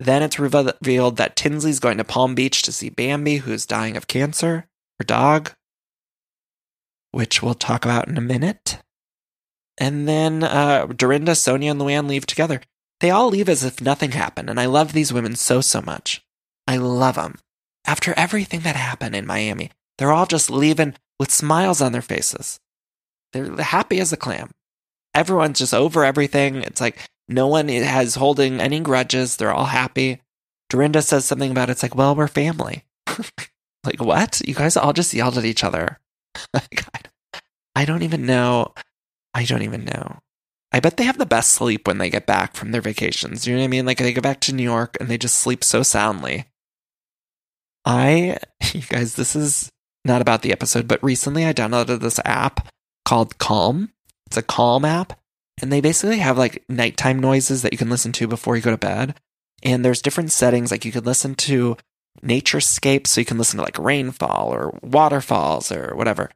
[0.00, 4.08] Then it's revealed that Tinsley's going to Palm Beach to see Bambi, who's dying of
[4.08, 4.66] cancer,
[4.98, 5.52] her dog,
[7.12, 8.78] which we'll talk about in a minute.
[9.78, 12.60] And then uh, Dorinda, Sonja, and Luann leave together.
[13.00, 16.22] They all leave as if nothing happened, and I love these women so, so much.
[16.66, 17.36] I love them.
[17.86, 22.58] After everything that happened in Miami, they're all just leaving with smiles on their faces.
[23.32, 24.50] They're happy as a clam.
[25.12, 26.56] Everyone's just over everything.
[26.56, 29.36] It's like no one has holding any grudges.
[29.36, 30.20] They're all happy.
[30.68, 32.84] Dorinda says something about it's like, well, we're family.
[33.84, 34.42] like, what?
[34.46, 35.98] You guys all just yelled at each other.
[37.76, 38.74] I don't even know.
[39.32, 40.18] I don't even know.
[40.72, 43.46] I bet they have the best sleep when they get back from their vacations.
[43.46, 43.86] You know what I mean?
[43.86, 46.46] Like they go back to New York and they just sleep so soundly.
[47.84, 48.38] I,
[48.72, 49.70] you guys, this is
[50.04, 52.68] not about the episode, but recently I downloaded this app
[53.04, 53.92] called Calm.
[54.26, 55.18] It's a Calm app.
[55.62, 58.70] And they basically have like nighttime noises that you can listen to before you go
[58.70, 59.14] to bed.
[59.62, 60.70] And there's different settings.
[60.70, 61.76] Like you could listen to
[62.22, 66.30] naturescape, so you can listen to like rainfall or waterfalls or whatever.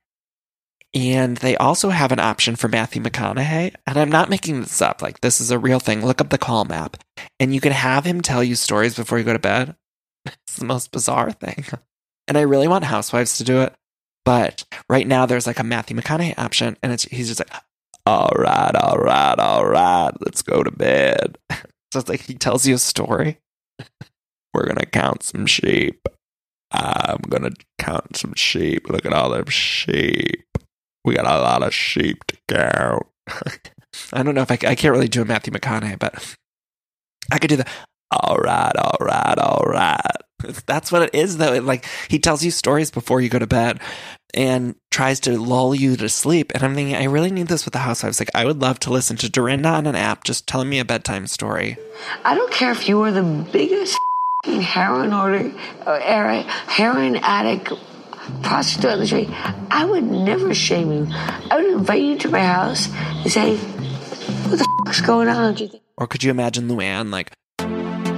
[0.95, 3.75] And they also have an option for Matthew McConaughey.
[3.87, 5.03] And I'm not making this up.
[5.03, 6.05] Like, this is a real thing.
[6.05, 6.97] Look up the Calm app.
[7.39, 9.77] And you can have him tell you stories before you go to bed.
[10.47, 11.65] It's the most bizarre thing.
[12.27, 13.75] And I really want Housewives to do it.
[14.25, 16.77] But right now, there's like a Matthew McConaughey option.
[16.83, 17.51] And it's, he's just like,
[18.09, 21.39] all right, all right, all right, let's go to bed.
[21.91, 23.39] So it's like he tells you a story.
[24.53, 26.07] We're going to count some sheep.
[26.71, 28.91] I'm going to count some sheep.
[28.91, 30.45] Look at all them sheep.
[31.03, 33.07] We got a lot of sheep to count.
[34.13, 36.37] I don't know if I, I can't really do a Matthew McConaughey, but
[37.33, 37.67] I could do the
[38.11, 40.17] all right, all right, all right.
[40.67, 41.55] That's what it is, though.
[41.55, 43.81] It, like he tells you stories before you go to bed
[44.35, 46.53] and tries to lull you to sleep.
[46.55, 48.21] And I'm thinking, I really need this with the housewives.
[48.21, 50.85] Like, I would love to listen to Dorinda on an app just telling me a
[50.85, 51.77] bedtime story.
[52.25, 53.99] I don't care if you were the biggest
[54.45, 55.51] heroin order,
[55.87, 57.73] uh, or heroin addict
[58.43, 59.29] prostitute on the street,
[59.71, 61.07] I would never shame you.
[61.11, 65.65] I would invite you to my house and say, "What the fuck's going on?" Do
[65.65, 65.83] you think?
[65.97, 67.33] Or could you imagine Luann like,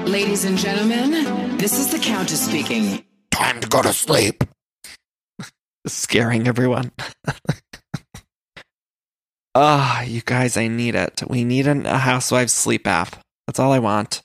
[0.09, 3.05] "Ladies and gentlemen, this is the Countess speaking.
[3.31, 4.45] Time to go to sleep."
[5.93, 6.93] Scaring everyone.
[9.55, 11.23] Ah, oh, you guys, I need it.
[11.29, 13.17] We need an, a housewife sleep app.
[13.47, 14.23] That's all I want.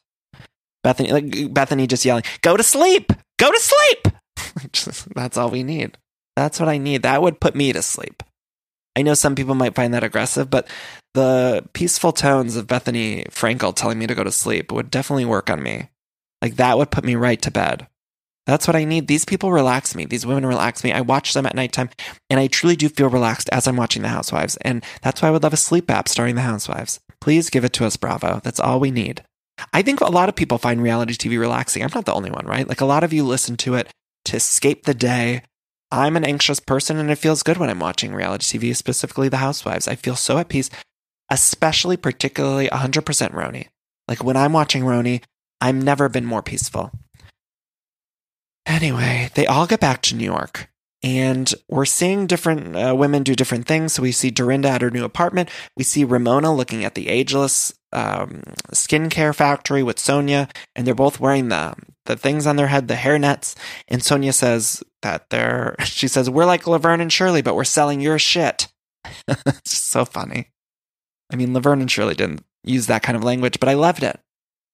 [0.86, 3.12] Bethenny, like Bethenny, just yelling, "Go to sleep!
[3.40, 5.98] Go to sleep!" That's all we need.
[6.36, 7.02] That's what I need.
[7.02, 8.22] That would put me to sleep.
[8.96, 10.68] I know some people might find that aggressive, but
[11.16, 15.50] the peaceful tones of Bethenny Frankel telling me to go to sleep would definitely work
[15.50, 15.90] on me.
[16.42, 17.88] Like that would put me right to bed.
[18.46, 19.08] That's what I need.
[19.08, 20.06] These people relax me.
[20.06, 20.92] These women relax me.
[20.92, 21.90] I watch them at nighttime
[22.30, 24.56] and I truly do feel relaxed as I'm watching The Housewives.
[24.58, 27.00] And that's why I would love a sleep app starring The Housewives.
[27.20, 28.42] Please give it to us, Bravo.
[28.44, 29.24] That's all we need.
[29.74, 31.82] I think a lot of people find reality TV relaxing.
[31.82, 32.68] I'm not the only one, right?
[32.68, 33.90] Like a lot of you listen to it
[34.26, 35.42] to escape the day.
[35.92, 39.38] I'm an anxious person and it feels good when I'm watching reality TV, specifically The
[39.38, 39.88] Housewives.
[39.88, 40.70] I feel so at peace,
[41.32, 43.68] especially particularly 100% Roni.
[44.08, 45.24] Like when I'm watching Roni,
[45.62, 46.92] I've never been more peaceful.
[48.66, 50.70] Anyway, they all get back to New York
[51.06, 53.94] and we're seeing different uh, women do different things.
[53.94, 55.50] So we see Dorinda at her new apartment.
[55.78, 58.42] We see Ramona looking at the ageless um,
[58.74, 61.76] skincare factory with Sonja, and they're both wearing the
[62.08, 63.56] the things on their head, the hair nets.
[63.88, 68.02] And Sonja says that they're, she says, we're like Laverne and Shirley, but we're selling
[68.02, 68.68] your shit.
[69.28, 70.52] it's so funny.
[71.32, 74.20] I mean, Laverne and Shirley didn't use that kind of language, but I loved it.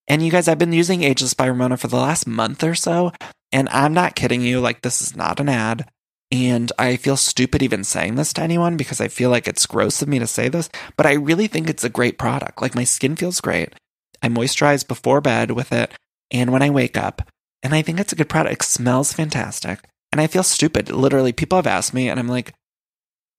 [0.07, 3.11] And you guys, I've been using Ageless by Ramona for the last month or so.
[3.51, 4.59] And I'm not kidding you.
[4.59, 5.89] Like, this is not an ad.
[6.31, 10.01] And I feel stupid even saying this to anyone because I feel like it's gross
[10.01, 12.61] of me to say this, but I really think it's a great product.
[12.61, 13.73] Like my skin feels great.
[14.21, 15.91] I moisturize before bed with it
[16.31, 17.27] and when I wake up.
[17.63, 18.53] And I think it's a good product.
[18.53, 19.79] It smells fantastic.
[20.11, 20.89] And I feel stupid.
[20.89, 22.53] Literally, people have asked me, and I'm like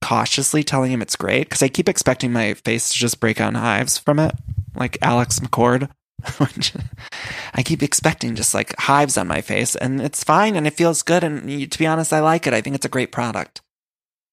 [0.03, 3.51] cautiously telling them it's great because I keep expecting my face to just break out
[3.51, 4.35] in hives from it,
[4.75, 5.91] like Alex McCord.
[7.55, 11.03] I keep expecting just like hives on my face, and it's fine and it feels
[11.03, 11.25] good.
[11.25, 12.55] And to be honest, I like it.
[12.55, 13.61] I think it's a great product.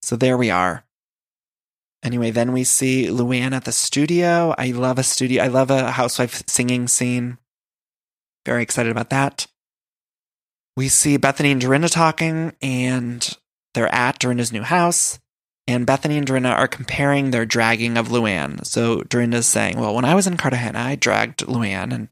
[0.01, 0.85] So there we are.
[2.01, 4.55] Anyway, then we see Luann at the studio.
[4.57, 5.43] I love a studio.
[5.43, 7.37] I love a housewife singing scene.
[8.45, 9.47] Very excited about that.
[10.77, 13.37] we see Bethenny and Dorinda talking, and
[13.73, 15.19] they're at Dorinda's new house.
[15.69, 18.65] And Bethenny and Dorinda are comparing their dragging of Luann.
[18.65, 22.07] So Dorinda's saying, Well, when I was in Cartagena, I dragged Luann, and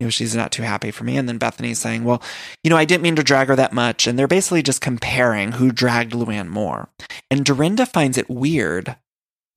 [0.00, 1.16] you know, she's not too happy for me.
[1.16, 2.20] And then Bethenny's saying, Well,
[2.64, 4.08] you know, I didn't mean to drag her that much.
[4.08, 6.88] And they're basically just comparing who dragged Luann more.
[7.30, 8.96] And Dorinda finds it weird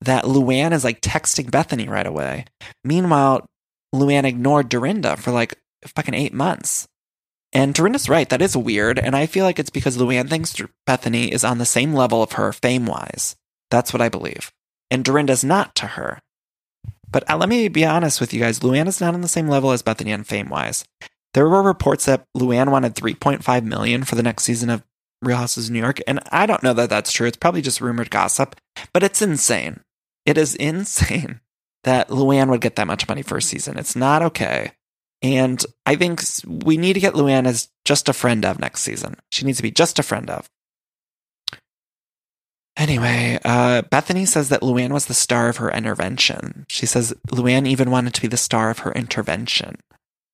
[0.00, 2.44] that Luann is like texting Bethenny right away.
[2.84, 3.44] Meanwhile,
[3.92, 6.86] Luann ignored Dorinda for like fucking eight months.
[7.52, 8.98] And Dorinda's right, that is weird.
[8.98, 10.54] And I feel like it's because Luann thinks
[10.88, 13.36] Bethenny is on the same level of her fame wise.
[13.70, 14.52] That's what I believe.
[14.90, 16.20] And Dorinda's not to her.
[17.10, 19.48] But uh, let me be honest with you guys Luann is not on the same
[19.48, 20.84] level as Bethenny on fame wise.
[21.34, 24.82] There were reports that Luann wanted 3.5 million for the next season of
[25.22, 27.26] Real Houses of New York, and I don't know that that's true.
[27.26, 28.56] It's probably just rumored gossip,
[28.92, 29.80] but it's insane.
[30.26, 31.40] It is insane
[31.84, 33.78] that Luann would get that much money for a season.
[33.78, 34.72] It's not okay.
[35.22, 39.16] And I think we need to get Luann as just a friend of next season.
[39.30, 40.48] She needs to be just a friend of.
[42.76, 46.64] Anyway, uh, Bethenny says that Luann was the star of her intervention.
[46.68, 49.76] She says Luann even wanted to be the star of her intervention.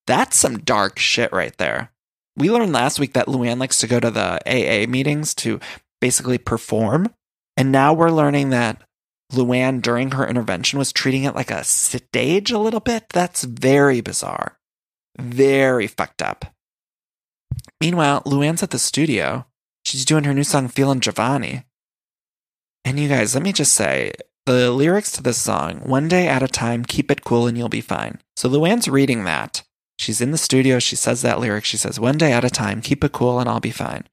[0.06, 1.90] That's some dark shit right there.
[2.36, 5.58] We learned last week that Luann likes to go to the AA meetings to
[6.00, 7.12] basically perform.
[7.56, 8.82] And now we're learning that
[9.32, 13.08] Luann, during her intervention, was treating it like a stage a little bit.
[13.10, 14.57] That's very bizarre.
[15.18, 16.46] Very fucked up.
[17.80, 19.46] Meanwhile, Luann's at the studio.
[19.84, 21.64] She's doing her new song, Feeling Jovani.
[22.84, 24.12] And you guys, let me just say
[24.46, 27.68] the lyrics to this song, one day at a time, keep it cool and you'll
[27.68, 28.18] be fine.
[28.36, 29.62] So Luann's reading that.
[29.98, 30.78] She's in the studio.
[30.78, 31.64] She says that lyric.
[31.64, 34.04] She says, one day at a time, keep it cool and I'll be fine.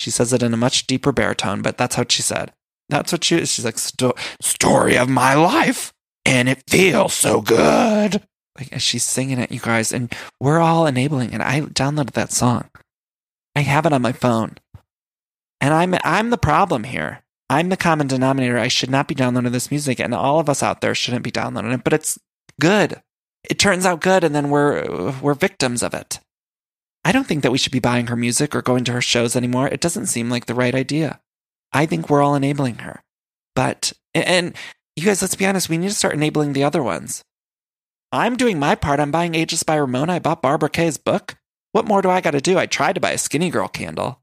[0.00, 2.52] She says it in a much deeper baritone, but that's how she said.
[2.88, 3.52] That's what she is.
[3.52, 5.92] She's like, Sto- story of my life.
[6.24, 8.22] And it feels so good.
[8.58, 11.40] Like she's singing it, you guys, and we're all enabling it.
[11.40, 12.68] I downloaded that song.
[13.54, 14.56] I have it on my phone.
[15.60, 17.22] And I'm I'm the problem here.
[17.50, 18.58] I'm the common denominator.
[18.58, 21.30] I should not be downloading this music, and all of us out there shouldn't be
[21.30, 21.84] downloading it.
[21.84, 22.18] But it's
[22.60, 23.00] good.
[23.48, 26.20] It turns out good, and then we're we're victims of it.
[27.04, 29.34] I don't think that we should be buying her music or going to her shows
[29.34, 29.68] anymore.
[29.68, 31.20] It doesn't seem like the right idea.
[31.72, 33.02] I think we're all enabling her.
[33.54, 34.54] But and
[34.96, 35.68] you guys, let's be honest.
[35.68, 37.22] We need to start enabling the other ones.
[38.10, 39.00] I'm doing my part.
[39.00, 40.14] I'm buying Ageless by Ramona.
[40.14, 41.36] I bought Barbara Kay's book.
[41.72, 42.58] What more do I got to do?
[42.58, 44.22] I tried to buy a Skinny Girl candle.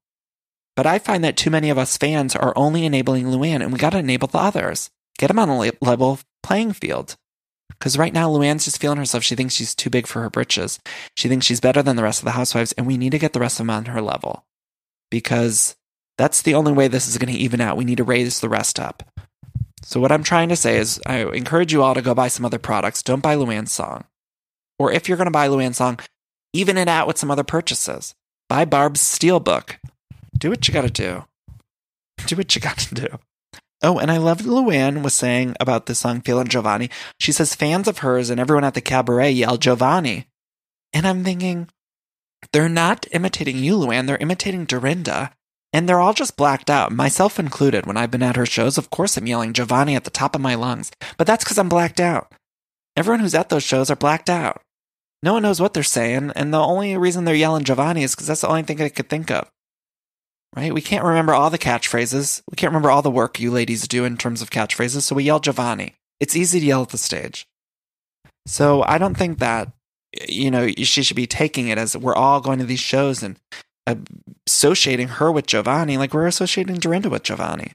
[0.75, 3.77] But I find that too many of us fans are only enabling Luann, and we
[3.77, 4.89] got to enable the others.
[5.19, 7.15] Get them on a level playing field.
[7.69, 9.23] Because right now, Luann's just feeling herself.
[9.23, 10.79] She thinks she's too big for her britches.
[11.15, 13.33] She thinks she's better than the rest of the housewives, and we need to get
[13.33, 14.45] the rest of them on her level.
[15.11, 15.75] Because
[16.17, 17.77] that's the only way this is going to even out.
[17.77, 19.03] We need to raise the rest up.
[19.85, 22.45] So, what I'm trying to say is, I encourage you all to go buy some
[22.45, 23.03] other products.
[23.03, 24.05] Don't buy Luann's song.
[24.79, 25.99] Or if you're going to buy Luann's song,
[26.53, 28.15] even it out with some other purchases.
[28.49, 29.77] Buy Barb's Steelbook
[30.37, 31.25] do what you got to do.
[32.27, 33.07] Do what you got to do.
[33.81, 36.89] Oh, and I loved Luann was saying about the song Feelin' Jovani.
[37.19, 40.25] She says fans of hers and everyone at the cabaret yell Jovani.
[40.93, 41.69] And I'm thinking,
[42.51, 44.07] they're not imitating you, Luann.
[44.07, 45.31] They're imitating Dorinda.
[45.75, 47.85] And they're all just blacked out, myself included.
[47.85, 50.39] When I've been at her shows, of course I'm yelling Jovani at the top of
[50.39, 50.89] my lungs.
[51.17, 52.31] But that's because I'm blacked out.
[52.95, 54.61] Everyone who's at those shows are blacked out.
[55.21, 58.27] No one knows what they're saying, and the only reason they're yelling Jovani is because
[58.27, 59.49] that's the only thing I could think of
[60.55, 60.73] right?
[60.73, 62.41] We can't remember all the catchphrases.
[62.49, 65.25] We can't remember all the work you ladies do in terms of catchphrases, so we
[65.25, 65.93] yell Jovani.
[66.19, 67.45] It's easy to yell at the stage.
[68.47, 69.73] So I don't think that,
[70.27, 73.37] you know, she should be taking it as we're all going to these shows and
[74.47, 77.73] associating her with Jovani like we're associating Dorinda with Jovani.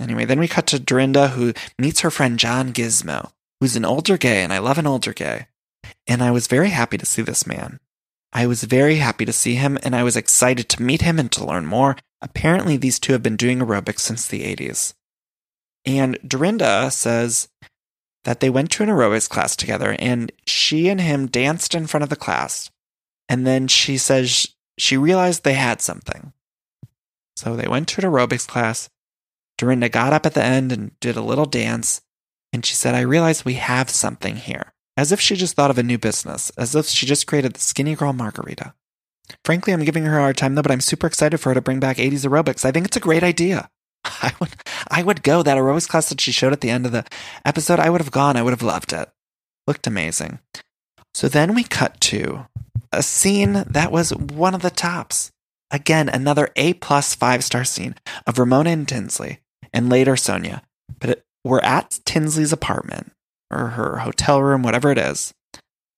[0.00, 4.18] Anyway, then we cut to Dorinda, who meets her friend John Gizmo, who's an older
[4.18, 5.46] gay, and I love an older gay.
[6.06, 7.78] And I was very happy to see this man.
[8.32, 11.30] I was very happy to see him and I was excited to meet him and
[11.32, 11.96] to learn more.
[12.20, 14.94] Apparently, these two have been doing aerobics since the 80s.
[15.86, 17.48] And Dorinda says
[18.24, 22.02] that they went to an aerobics class together and she and him danced in front
[22.02, 22.70] of the class.
[23.28, 24.46] And then she says
[24.78, 26.32] she realized they had something.
[27.36, 28.88] So they went to an aerobics class.
[29.58, 32.00] Dorinda got up at the end and did a little dance.
[32.52, 35.78] And she said, I realize we have something here as if she just thought of
[35.78, 38.74] a new business, as if she just created the Skinny Girl Margarita.
[39.44, 41.60] Frankly, I'm giving her a hard time though, but I'm super excited for her to
[41.60, 42.64] bring back 80s aerobics.
[42.64, 43.68] I think it's a great idea.
[44.04, 44.50] I would,
[44.90, 45.42] I would go.
[45.42, 47.04] That aerobics class that she showed at the end of the
[47.44, 48.36] episode, I would have gone.
[48.36, 49.08] I would have loved it.
[49.66, 50.40] Looked amazing.
[51.14, 52.46] So then we cut to
[52.98, 55.30] a scene that was one of the tops.
[55.70, 57.94] Again, another A plus five star scene
[58.26, 59.40] of Ramona and Tinsley,
[59.72, 60.62] and later Sonja.
[61.00, 63.12] But it, we're at Tinsley's apartment
[63.50, 65.34] or her hotel room, whatever it is,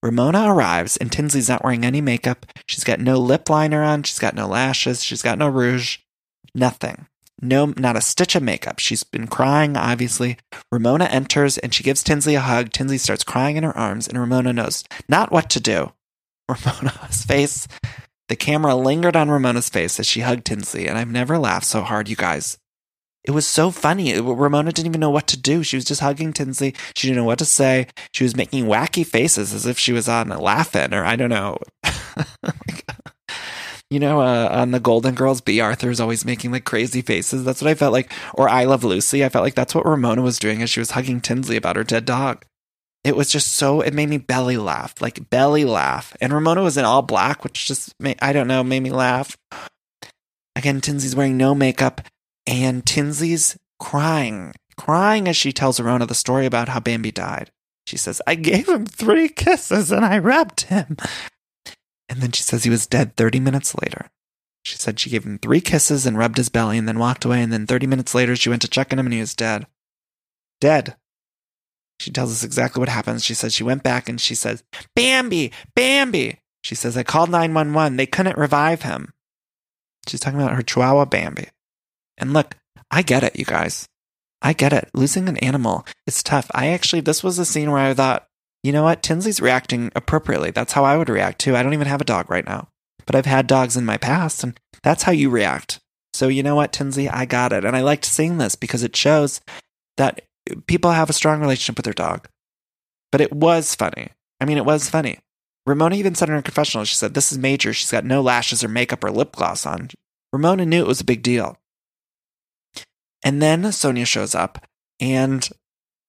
[0.03, 2.45] Ramona arrives and Tinsley's not wearing any makeup.
[2.67, 4.03] She's got no lip liner on.
[4.03, 5.03] She's got no lashes.
[5.03, 5.97] She's got no rouge.
[6.53, 7.07] Nothing.
[7.41, 8.79] No, not a stitch of makeup.
[8.79, 10.37] She's been crying, obviously.
[10.71, 12.71] Ramona enters and she gives Tinsley a hug.
[12.71, 15.91] Tinsley starts crying in her arms and Ramona knows not what to do.
[16.49, 17.67] Ramona's face,
[18.29, 21.81] the camera lingered on Ramona's face as she hugged Tinsley, and I've never laughed so
[21.81, 22.57] hard, you guys.
[23.27, 24.19] It was so funny.
[24.19, 25.61] Ramona didn't even know what to do.
[25.61, 26.73] She was just hugging Tinsley.
[26.95, 27.87] She didn't know what to say.
[28.13, 31.29] She was making wacky faces as if she was on a laughing or I don't
[31.29, 31.57] know.
[33.89, 37.43] you know, uh, on the Golden Girls, Bea Arthur is always making like crazy faces.
[37.43, 38.13] That's what I felt like.
[38.33, 39.25] Or I Love Lucy.
[39.25, 41.83] I felt like that's what Ramona was doing as she was hugging Tinsley about her
[41.83, 42.45] dead dog.
[43.07, 46.13] It was just so, it made me belly laugh, like belly laugh.
[46.19, 49.37] And Ramona was in all black, which just, made, I don't know, made me laugh.
[50.57, 52.01] Again, Tinsley's wearing no makeup
[52.45, 57.49] and Tinsley's crying, crying as she tells Ramona the story about how Bambi died.
[57.85, 60.97] She says, I gave him three kisses and I rubbed him.
[62.09, 64.09] And then she says he was dead 30 minutes later.
[64.63, 67.41] She said she gave him three kisses and rubbed his belly and then walked away.
[67.41, 69.65] And then 30 minutes later, she went to check on him and he was dead.
[70.59, 70.97] Dead.
[71.99, 73.23] She tells us exactly what happens.
[73.23, 74.63] She says she went back and she says,
[74.95, 76.39] Bambi, Bambi.
[76.63, 77.97] She says, I called 911.
[77.97, 79.13] They couldn't revive him.
[80.07, 81.47] She's talking about her chihuahua Bambi.
[82.17, 82.55] And look,
[82.91, 83.87] I get it, you guys.
[84.41, 84.89] I get it.
[84.93, 86.49] Losing an animal is tough.
[86.53, 88.27] I actually, this was a scene where I thought,
[88.63, 89.01] you know what?
[89.01, 90.51] Tinsley's reacting appropriately.
[90.51, 91.55] That's how I would react too.
[91.55, 92.69] I don't even have a dog right now,
[93.05, 95.79] but I've had dogs in my past, and that's how you react.
[96.13, 97.09] So, you know what, Tinsley?
[97.09, 97.63] I got it.
[97.63, 99.41] And I liked seeing this because it shows
[99.97, 100.21] that
[100.67, 102.27] people have a strong relationship with their dog.
[103.11, 104.09] But it was funny.
[104.39, 105.19] I mean, it was funny.
[105.65, 107.73] Ramona even said in her confessional, she said, This is major.
[107.73, 109.89] She's got no lashes or makeup or lip gloss on.
[110.31, 111.57] Ramona knew it was a big deal.
[113.23, 114.65] And then Sonja shows up,
[114.99, 115.49] and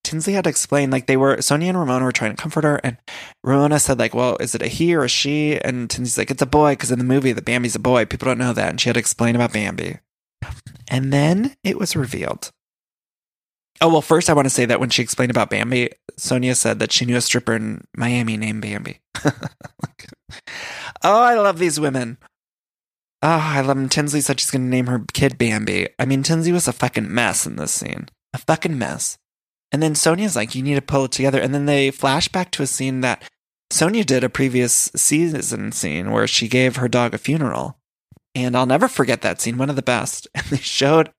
[0.05, 2.77] Tinsley had to explain, like, they were, Sonja and Ramona were trying to comfort her,
[2.85, 2.99] and
[3.43, 5.59] Ramona said, like, well, is it a he or a she?
[5.61, 8.05] And Tinsley's like, it's a boy, because in the movie, the Bambi's a boy.
[8.05, 8.71] People don't know that.
[8.71, 9.99] And she had to explain about Bambi.
[10.89, 12.51] And then it was revealed.
[13.81, 16.81] Oh, well, first I want to say that when she explained about Bambi, Sonja said
[16.81, 19.01] that she knew a stripper in Miami named Bambi.
[19.25, 22.19] oh, I love these women.
[23.23, 23.89] Oh, I love him.
[23.89, 25.89] Tinsley said she's going to name her kid Bambi.
[25.99, 28.09] I mean, Tinsley was a fucking mess in this scene.
[28.35, 29.19] A fucking mess.
[29.71, 31.41] And then Sonja's like, you need to pull it together.
[31.41, 33.23] And then they flash back to a scene that
[33.73, 37.79] Sonja did a previous season scene where she gave her dog a funeral.
[38.35, 40.27] And I'll never forget that scene, one of the best.
[40.35, 41.11] And they showed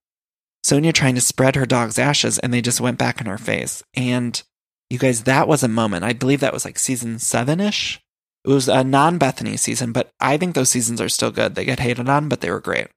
[0.66, 3.84] Sonja trying to spread her dog's ashes and they just went back in her face.
[3.96, 4.42] And
[4.90, 6.04] you guys, that was a moment.
[6.04, 8.02] I believe that was like season seven ish.
[8.46, 11.56] It was a non Bethenny season, but I think those seasons are still good.
[11.56, 12.88] They get hated on, but they were great.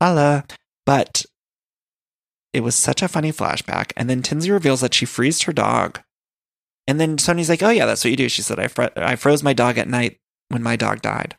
[0.00, 0.44] Holla.
[0.86, 1.24] But
[2.52, 3.92] it was such a funny flashback.
[3.96, 6.00] And then Tinsley reveals that she freezed her dog.
[6.86, 8.28] And then Sonja's like, oh, yeah, that's what you do.
[8.28, 10.18] She said, I, fr- I froze my dog at night
[10.50, 11.36] when my dog died.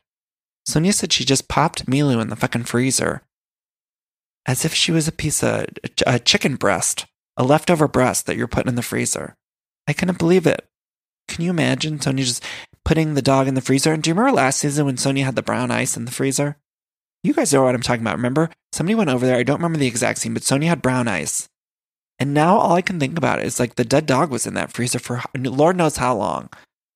[0.67, 3.21] Sonja said she just popped Milu in the fucking freezer
[4.45, 5.65] as if she was a piece of
[6.05, 7.05] a chicken breast,
[7.37, 9.35] a leftover breast that you're putting in the freezer.
[9.87, 10.65] I couldn't believe it.
[11.27, 12.43] Can you imagine Sonja just
[12.83, 13.91] putting the dog in the freezer?
[13.93, 16.57] And do you remember last season when Sonja had the brown ice in the freezer?
[17.23, 18.17] You guys know what I'm talking about.
[18.17, 18.51] Remember?
[18.71, 19.37] Somebody went over there.
[19.37, 21.49] I don't remember the exact scene, but Sonja had brown ice.
[22.19, 24.71] And now all I can think about is like the dead dog was in that
[24.71, 26.49] freezer for Lord knows how long.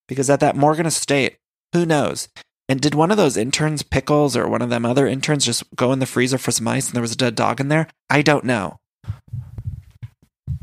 [0.08, 1.36] Because at that Morgan estate,
[1.72, 2.28] who knows?
[2.70, 5.92] And did one of those interns, Pickles, or one of them other interns just go
[5.92, 7.88] in the freezer for some ice and there was a dead dog in there?
[8.08, 8.78] I don't know.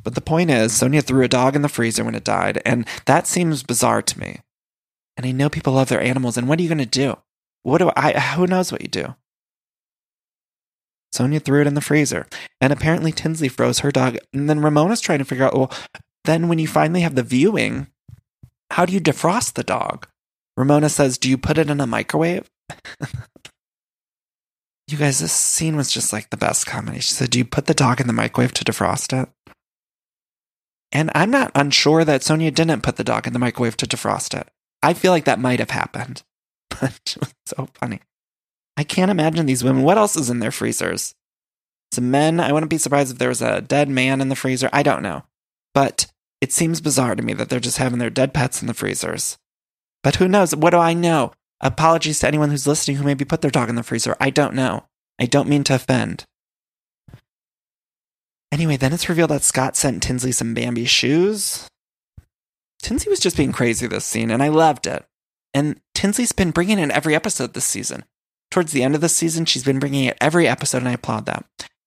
[0.04, 2.88] But the point is, Sonja threw a dog in the freezer when it died, and
[3.08, 4.40] that seems bizarre to me.
[5.18, 7.18] And I know people love their animals, and what are you going to do?
[7.64, 9.16] What do I, who knows what you do?
[11.14, 12.26] Sonja threw it in the freezer.
[12.62, 14.18] And apparently Tinsley froze her dog.
[14.32, 15.74] And then Ramona's trying to figure out, well,
[16.24, 17.88] then when you finally have the viewing,
[18.72, 20.08] how do you defrost the dog?
[20.58, 22.50] Ramona says, Do you put it in a microwave?
[24.88, 27.00] you guys, this scene was just like the best comedy.
[27.00, 29.30] She said, Do you put the dog in the microwave to defrost it?
[30.92, 34.40] And I'm not unsure that Sonja didn't put the dog in the microwave to defrost
[34.40, 34.48] it.
[34.82, 36.24] I feel like that might have happened.
[36.80, 38.02] But it was so funny.
[38.76, 39.82] I can't imagine these women.
[39.82, 41.16] What else is in their freezers?
[41.92, 42.40] Some men.
[42.40, 44.70] I wouldn't be surprised if there was a dead man in the freezer.
[44.72, 45.24] I don't know.
[45.74, 46.06] But
[46.40, 49.40] it seems bizarre to me that they're just having their dead pets in the freezers.
[50.08, 50.56] But who knows?
[50.56, 51.34] What do I know?
[51.60, 54.16] Apologies to anyone who's listening who maybe put their dog in the freezer.
[54.22, 54.86] I don't know.
[55.20, 56.24] I don't mean to offend.
[58.50, 61.68] Anyway, then it's revealed that Scott sent Tinsley some Bambi shoes.
[62.82, 65.04] Tinsley was just being crazy this scene, and I loved it.
[65.54, 68.06] And Tinsley's been bringing it every episode this season.
[68.50, 71.26] Towards the end of the season, she's been bringing it every episode, and I applaud
[71.26, 71.44] that.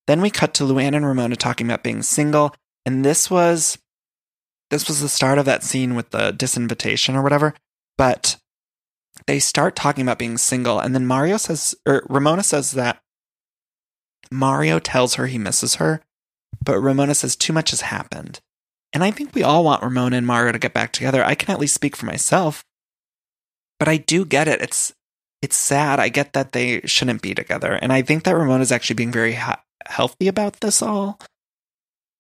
[0.06, 2.54] Then we cut to Luann and Ramona talking about being single,
[2.84, 3.78] and this was
[4.68, 7.54] this was the start of that scene with the disinvitation or whatever.
[8.00, 8.38] But
[9.26, 13.02] they start talking about being single, and then Mario says, or Ramona says that
[14.30, 16.00] Mario tells her he misses her,
[16.64, 18.40] but Ramona says too much has happened.
[18.94, 21.22] And I think we all want Ramona and Mario to get back together.
[21.22, 22.64] I can at least speak for myself.
[23.78, 24.62] But I do get it.
[24.62, 24.94] It's
[25.42, 26.00] it's sad.
[26.00, 27.74] I get that they shouldn't be together.
[27.74, 31.20] And I think that Ramona's actually being very ha- healthy about this all.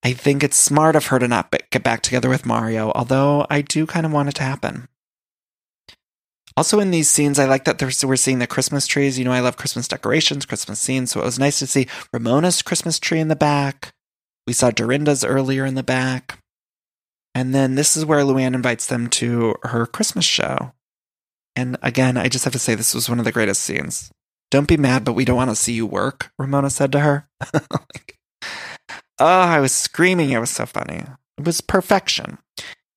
[0.02, 3.62] I think it's smart of her to not get back together with Mario, although I
[3.62, 4.86] do kind of want it to happen.
[6.56, 9.18] Also, in these scenes, I like that we're seeing the Christmas trees.
[9.18, 12.62] You know, I love Christmas decorations, Christmas scenes, so it was nice to see Ramona's
[12.62, 13.92] Christmas tree in the back.
[14.46, 16.38] We saw Dorinda's earlier in the back.
[17.34, 20.72] And then this is where Luann invites them to her Christmas show.
[21.54, 24.10] And again, I just have to say, this was one of the greatest scenes.
[24.50, 27.28] Don't be mad, but we don't want to see you work, Ramona said to her.
[27.54, 28.18] like,
[29.18, 30.30] oh, I was screaming.
[30.30, 31.04] It was so funny.
[31.38, 32.38] It was perfection.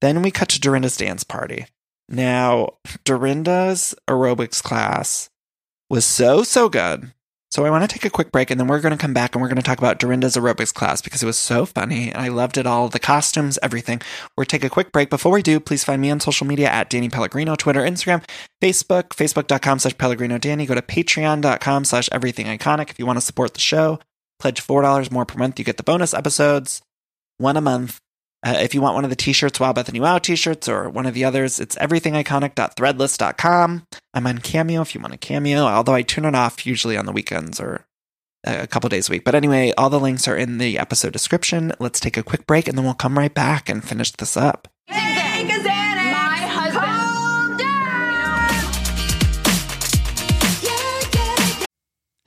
[0.02, 1.68] Then we cut to Dorinda's dance party.
[2.14, 2.70] Now,
[3.06, 5.32] Dorinda's aerobics class
[5.90, 7.12] was so, so good.
[7.50, 9.34] So I want to take a quick break and then we're going to come back
[9.34, 12.18] and we're going to talk about Dorinda's aerobics class because it was so funny and
[12.18, 12.88] I loved it all.
[12.88, 14.02] The costumes, everything.
[14.38, 15.10] We're take a quick break.
[15.10, 18.24] Before we do, please find me on social media at Danny Pellegrino, Twitter, Instagram,
[18.62, 20.68] Facebook, facebook.com slash Pellegrino Danny.
[20.68, 24.00] Go to patreon.com slash everything iconic if you want to support the show.
[24.40, 25.58] Pledge $4 more per month.
[25.58, 26.84] You get the bonus episodes,
[27.38, 28.00] one a month.
[28.44, 31.14] Uh, if you want one of the t-shirts, Wild Bethenny Wow t-shirts, or one of
[31.14, 33.88] the others, it's everythingiconic.threadless.com.
[34.14, 37.06] I'm on Cameo if you want a Cameo, although I turn it off usually on
[37.06, 37.86] the weekends or
[38.44, 39.24] a couple days a week.
[39.24, 41.72] But anyway, all the links are in the episode description.
[41.80, 44.68] Let's take a quick break and then we'll come right back and finish this up.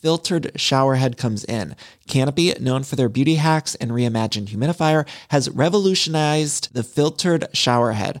[0.00, 1.74] filtered shower head comes in.
[2.06, 8.20] Canopy, known for their beauty hacks and reimagined humidifier, has revolutionized the filtered shower head.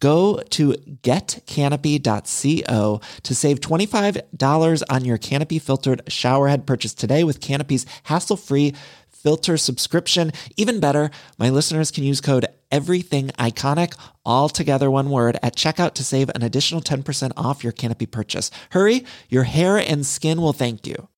[0.00, 0.72] Go to
[1.02, 8.74] getcanopy.co to save $25 on your Canopy filtered showerhead purchase today with Canopy's hassle free
[9.10, 10.32] filter subscription.
[10.56, 13.94] Even better, my listeners can use code everything iconic
[14.24, 18.50] all together one word at checkout to save an additional 10% off your Canopy purchase.
[18.70, 21.08] Hurry, your hair and skin will thank you.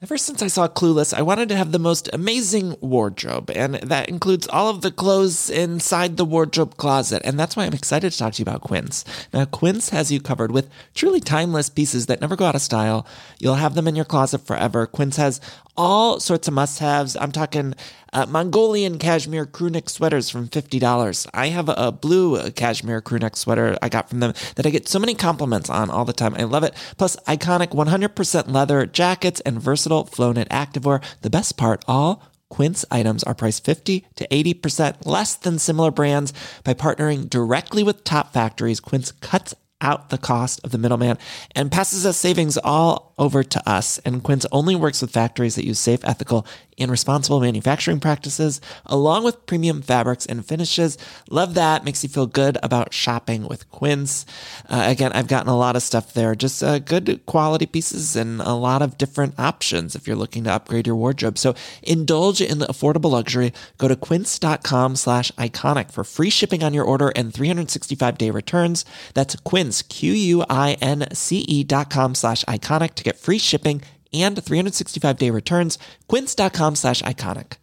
[0.00, 4.08] Ever since I saw Clueless, I wanted to have the most amazing wardrobe, and that
[4.08, 7.20] includes all of the clothes inside the wardrobe closet.
[7.24, 9.04] And that's why I'm excited to talk to you about Quince.
[9.34, 13.08] Now, Quince has you covered with truly timeless pieces that never go out of style.
[13.40, 14.86] You'll have them in your closet forever.
[14.86, 15.40] Quince has
[15.78, 17.16] all sorts of must haves.
[17.16, 17.72] I'm talking
[18.12, 21.26] uh, Mongolian cashmere crewneck sweaters from $50.
[21.32, 24.98] I have a, blue cashmere crewneck sweater I got from them that I get so
[24.98, 26.34] many compliments on all the time.
[26.34, 26.74] I love it.
[26.96, 31.02] Plus, iconic 100% leather jackets and versatile flow knit activewear.
[31.22, 36.32] The best part, all Quince items are priced 50 to 80% less than similar brands.
[36.64, 41.18] By partnering directly with top factories, Quince cuts out the cost of the middleman
[41.54, 43.98] and passes us savings all over to us.
[43.98, 46.46] And Quince only works with factories that use safe, ethical,
[46.78, 50.96] and responsible manufacturing practices, along with premium fabrics and finishes.
[51.28, 51.84] Love that.
[51.84, 54.24] Makes you feel good about shopping with Quince.
[54.68, 58.40] Uh, again, I've gotten a lot of stuff there, just uh, good quality pieces and
[58.40, 61.38] a lot of different options if you're looking to upgrade your wardrobe.
[61.38, 63.52] So indulge in the affordable luxury.
[63.76, 68.84] Go to quince.com slash iconic for free shipping on your order and 365 day returns.
[69.14, 73.82] That's quince, Q-U-I-N-C-E dot com slash iconic to get free shipping
[74.12, 75.78] and 365 day returns.
[76.08, 77.56] Quince.com slash iconic.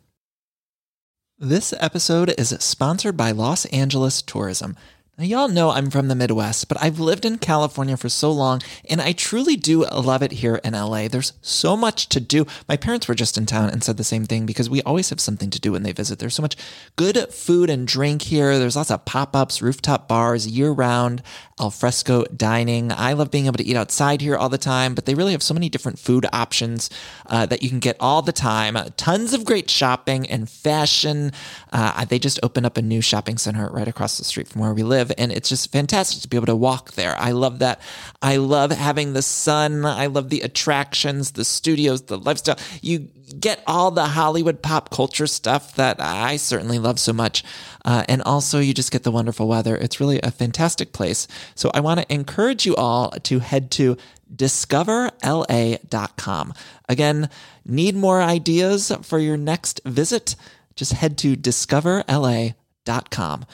[1.37, 4.77] This episode is sponsored by Los Angeles Tourism.
[5.17, 8.61] Now, y'all know I'm from the Midwest, but I've lived in California for so long,
[8.89, 11.07] and I truly do love it here in LA.
[11.07, 12.45] There's so much to do.
[12.67, 15.21] My parents were just in town and said the same thing because we always have
[15.21, 16.19] something to do when they visit.
[16.19, 16.57] There's so much
[16.97, 18.59] good food and drink here.
[18.59, 21.23] There's lots of pop ups, rooftop bars, year round,
[21.61, 22.91] alfresco dining.
[22.91, 25.43] I love being able to eat outside here all the time, but they really have
[25.43, 26.89] so many different food options
[27.27, 28.75] uh, that you can get all the time.
[28.97, 31.31] tons of great shopping and fashion.
[31.71, 34.73] Uh, they just opened up a new shopping center right across the street from where
[34.73, 35.15] we live live.
[35.17, 37.15] And it's just fantastic to be able to walk there.
[37.17, 37.79] I love that.
[38.21, 39.85] I love having the sun.
[39.85, 42.57] I love the attractions, the studios, the lifestyle.
[42.81, 47.43] You get all the Hollywood pop culture stuff that I certainly love so much.
[47.83, 49.75] Uh, and also, you just get the wonderful weather.
[49.75, 51.27] It's really a fantastic place.
[51.53, 53.97] So, I want to encourage you all to head to
[54.33, 56.53] discoverla.com.
[56.89, 57.29] Again,
[57.63, 60.35] need more ideas for your next visit?
[60.75, 63.45] Just head to discoverla.com.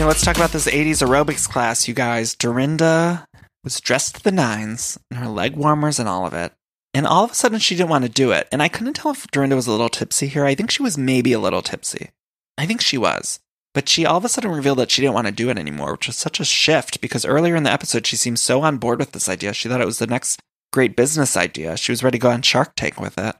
[0.00, 2.34] Okay, let's talk about this 80s aerobics class, you guys.
[2.34, 3.26] Dorinda
[3.62, 6.54] was dressed to the nines and her leg warmers and all of it.
[6.94, 8.48] And all of a sudden, she didn't want to do it.
[8.50, 10.46] And I couldn't tell if Dorinda was a little tipsy here.
[10.46, 12.08] I think she was maybe a little tipsy.
[12.56, 13.40] I think she was.
[13.74, 15.92] But she all of a sudden revealed that she didn't want to do it anymore,
[15.92, 19.00] which was such a shift because earlier in the episode, she seemed so on board
[19.00, 19.52] with this idea.
[19.52, 20.40] She thought it was the next
[20.72, 21.76] great business idea.
[21.76, 23.36] She was ready to go on Shark Tank with it.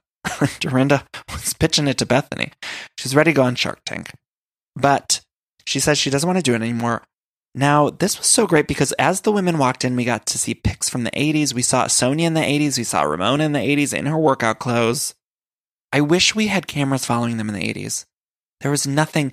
[0.61, 2.53] Dorinda was pitching it to Bethenny.
[2.99, 4.13] She was ready to go on Shark Tank.
[4.77, 5.23] But
[5.67, 7.03] she says she doesn't want to do it anymore.
[7.55, 10.55] Now, this was so great because as the women walked in, we got to see
[10.55, 11.53] pics from the 80s.
[11.53, 12.79] We saw Sonja in the 80s.
[12.79, 15.15] We saw Ramona in the 80s in her workout clothes.
[15.93, 18.05] I wish we had cameras following them in the 80s.
[18.61, 19.33] There was nothing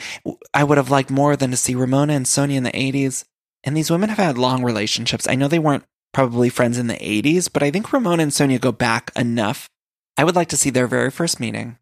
[0.54, 3.26] I would have liked more than to see Ramona and Sonja in the 80s.
[3.64, 5.28] And these women have had long relationships.
[5.28, 8.60] I know they weren't probably friends in the 80s, but I think Ramona and Sonja
[8.60, 9.70] go back enough.
[10.18, 11.78] I would like to see their very first meeting.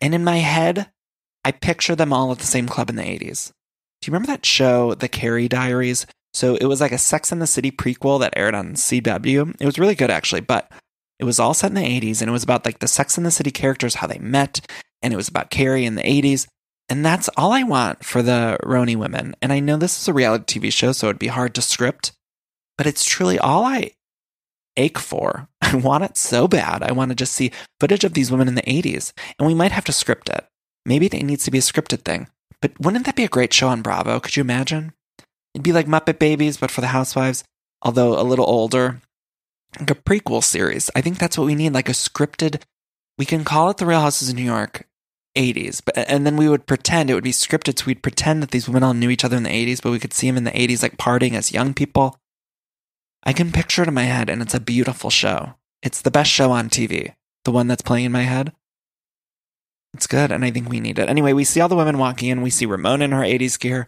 [0.00, 0.90] And in my head,
[1.44, 3.52] I picture them all at the same club in the 80s.
[4.00, 6.06] Do you remember that show, The Carrie Diaries?
[6.32, 9.54] So it was like a Sex and the City prequel that aired on CW.
[9.60, 10.70] It was really good, actually, but
[11.18, 13.24] it was all set in the 80s and it was about like the Sex and
[13.24, 14.60] the City characters, how they met,
[15.00, 16.46] and it was about Carrie in the 80s.
[16.88, 19.34] And that's all I want for the RHONY women.
[19.40, 22.12] And I know this is a reality TV show, so it'd be hard to script,
[22.76, 23.92] but it's truly all I
[24.76, 25.48] ache for.
[25.62, 26.82] I want it so bad.
[26.82, 29.72] I want to just see footage of these women in the 80s, and we might
[29.72, 30.44] have to script it.
[30.86, 32.28] Maybe it needs to be a scripted thing.
[32.60, 34.20] But wouldn't that be a great show on Bravo?
[34.20, 34.92] Could you imagine?
[35.54, 37.44] It'd be like Muppet Babies, but for the housewives,
[37.82, 39.00] although a little older.
[39.78, 40.90] Like a prequel series.
[40.94, 42.62] I think that's what we need, like a scripted.
[43.18, 44.86] We can call it The Real Houses of New York
[45.36, 47.78] 80s, but and then we would pretend it would be scripted.
[47.78, 49.98] So we'd pretend that these women all knew each other in the 80s, but we
[49.98, 52.18] could see them in the 80s, like partying as young people.
[53.24, 55.54] I can picture it in my head, and it's a beautiful show.
[55.82, 57.14] It's the best show on TV,
[57.44, 58.52] the one that's playing in my head.
[59.94, 61.08] It's good, and I think we need it.
[61.08, 62.42] Anyway, we see all the women walking in.
[62.42, 63.86] We see Ramona in her 80s gear.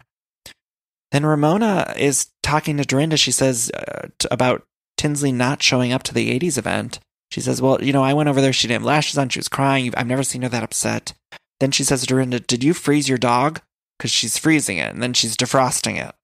[1.11, 3.17] Then Ramona is talking to Dorinda.
[3.17, 4.65] She says uh, t- about
[4.97, 7.01] Tinsley not showing up to the 80s event.
[7.31, 8.53] She says, Well, you know, I went over there.
[8.53, 9.29] She didn't have lashes on.
[9.29, 9.93] She was crying.
[9.97, 11.13] I've never seen her that upset.
[11.59, 13.61] Then she says to Dorinda, Did you freeze your dog?
[13.99, 16.15] Because she's freezing it, and then she's defrosting it.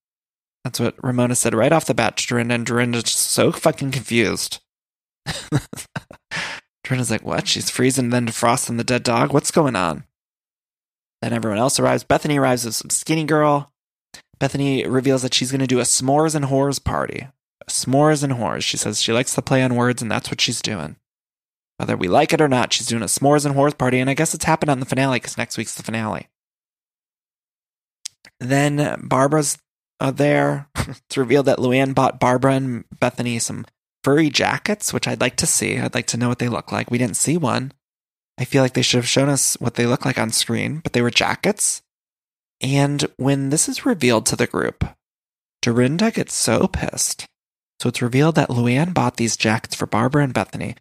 [0.62, 4.60] That's what Ramona said right off the bat to Dorinda, and Dorinda's so fucking confused.
[6.84, 7.46] Trina's like, what?
[7.46, 9.32] She's freezing then defrosting the dead dog?
[9.32, 10.04] What's going on?
[11.20, 12.02] Then everyone else arrives.
[12.02, 13.72] Bethenny arrives with some skinny girl.
[14.40, 17.28] Bethenny reveals that she's going to do a s'mores and whores party.
[17.70, 18.62] S'mores and whores.
[18.62, 20.96] She says she likes to play on words, and that's what she's doing.
[21.76, 24.14] Whether we like it or not, she's doing a s'mores and whores party, and I
[24.14, 26.28] guess it's happened on the finale because next week's the finale.
[28.40, 29.58] Then Barbara's
[30.00, 30.68] uh, there.
[30.76, 33.64] it's revealed that Luann bought Barbara and Bethenny some
[34.02, 35.78] furry jackets, which I'd like to see.
[35.78, 36.90] I'd like to know what they look like.
[36.90, 37.72] We didn't see one.
[38.38, 40.92] I feel like they should have shown us what they look like on screen, but
[40.92, 41.82] they were jackets.
[42.60, 44.84] And when this is revealed to the group,
[45.60, 47.26] Dorinda gets so pissed.
[47.80, 50.76] So it's revealed that Luann bought these jackets for Barbara and Bethenny.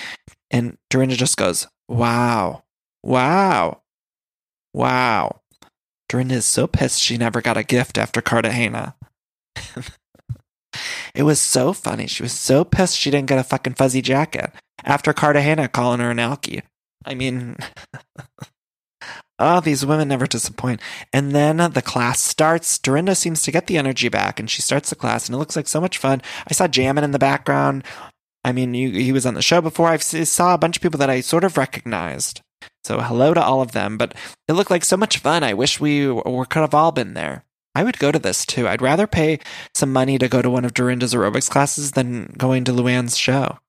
[0.50, 2.64] And Dorinda just goes, Wow,
[3.04, 3.82] wow,
[4.74, 5.42] wow.
[6.08, 8.96] Dorinda is so pissed she never got a gift after Cartagena.
[11.14, 12.08] It was so funny.
[12.08, 14.52] She was so pissed she didn't get a fucking fuzzy jacket
[14.84, 16.64] after Cartagena calling her an alkie.
[17.06, 17.58] I mean,
[19.40, 20.82] oh, these women never disappoint.
[21.12, 22.78] And then the class starts.
[22.78, 25.56] Dorinda seems to get the energy back and she starts the class and it looks
[25.56, 26.22] like so much fun.
[26.48, 27.84] I saw Jammin in the background.
[28.44, 29.88] I mean, you, he was on the show before.
[29.88, 32.42] I saw a bunch of people that I sort of recognized.
[32.84, 34.16] So hello to all of them, but
[34.48, 35.44] it looked like so much fun.
[35.44, 37.46] I wish we were, could have all been there.
[37.74, 38.68] I would go to this too.
[38.68, 39.40] I'd rather pay
[39.74, 43.60] some money to go to one of Dorinda's aerobics classes than going to Luann's show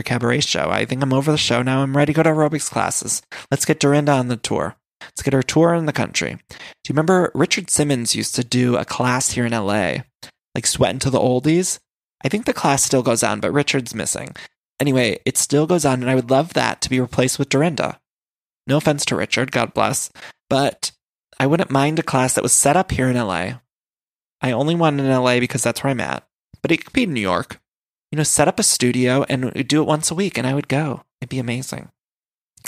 [0.00, 0.70] her cabaret show.
[0.70, 1.82] I think I'm over the show now.
[1.82, 3.22] I'm ready to go to aerobics classes.
[3.50, 4.76] Let's get Dorinda on the tour.
[5.02, 6.38] Let's get her tour in the country.
[6.48, 6.56] Do
[6.88, 9.98] you remember Richard Simmons used to do a class here in LA,
[10.54, 11.78] like Sweating to the Oldies?
[12.24, 14.34] I think the class still goes on, but Richard's missing.
[14.78, 17.98] Anyway, it still goes on, and I would love that to be replaced with Dorinda.
[18.66, 20.10] No offense to Richard, God bless,
[20.48, 20.92] but
[21.40, 23.54] I wouldn't mind a class that was set up here in LA.
[24.42, 26.22] I only want in LA because that's where I'm at,
[26.60, 27.58] but it could be in New York.
[28.12, 30.68] You know, set up a studio and do it once a week, and I would
[30.68, 31.02] go.
[31.18, 31.88] It'd be amazing.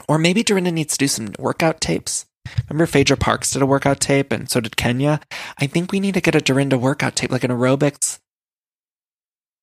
[0.08, 2.24] Or maybe Dorinda needs to do some workout tapes.
[2.70, 5.20] Remember Phaedra Parks did a workout tape, and so did Kenya.
[5.58, 8.20] I think we need to get a Dorinda workout tape, like an aerobics.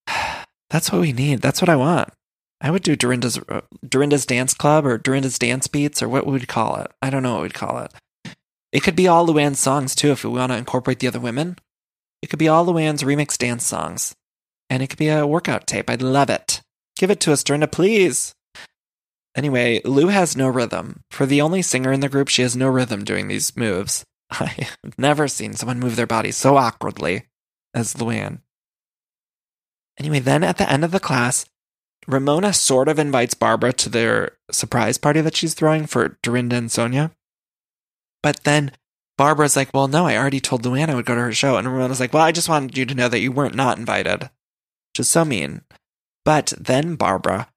[0.69, 1.41] That's what we need.
[1.41, 2.09] That's what I want.
[2.61, 6.33] I would do Dorinda's uh, Dorinda's dance club or Dorinda's dance beats or what we
[6.33, 6.91] would call it?
[7.01, 7.91] I don't know what we'd call it.
[8.71, 11.57] It could be all Luann's songs too if we want to incorporate the other women.
[12.21, 14.15] It could be all Luann's remix dance songs.
[14.69, 15.89] And it could be a workout tape.
[15.89, 16.61] I'd love it.
[16.97, 18.33] Give it to us, Dorinda, please.
[19.35, 21.01] Anyway, Lou has no rhythm.
[21.09, 24.03] For the only singer in the group, she has no rhythm doing these moves.
[24.31, 27.25] I've never seen someone move their body so awkwardly
[27.73, 28.41] as Luann.
[29.97, 31.45] Anyway, then at the end of the class,
[32.07, 36.69] Ramona sort of invites Barbara to their surprise party that she's throwing for Dorinda and
[36.69, 37.11] Sonja.
[38.21, 38.71] But then
[39.17, 41.57] Barbara's like, Well, no, I already told Luann I would go to her show.
[41.57, 44.29] And Ramona's like, Well, I just wanted you to know that you weren't not invited.
[44.97, 45.61] Is so mean.
[46.25, 47.47] But then Barbara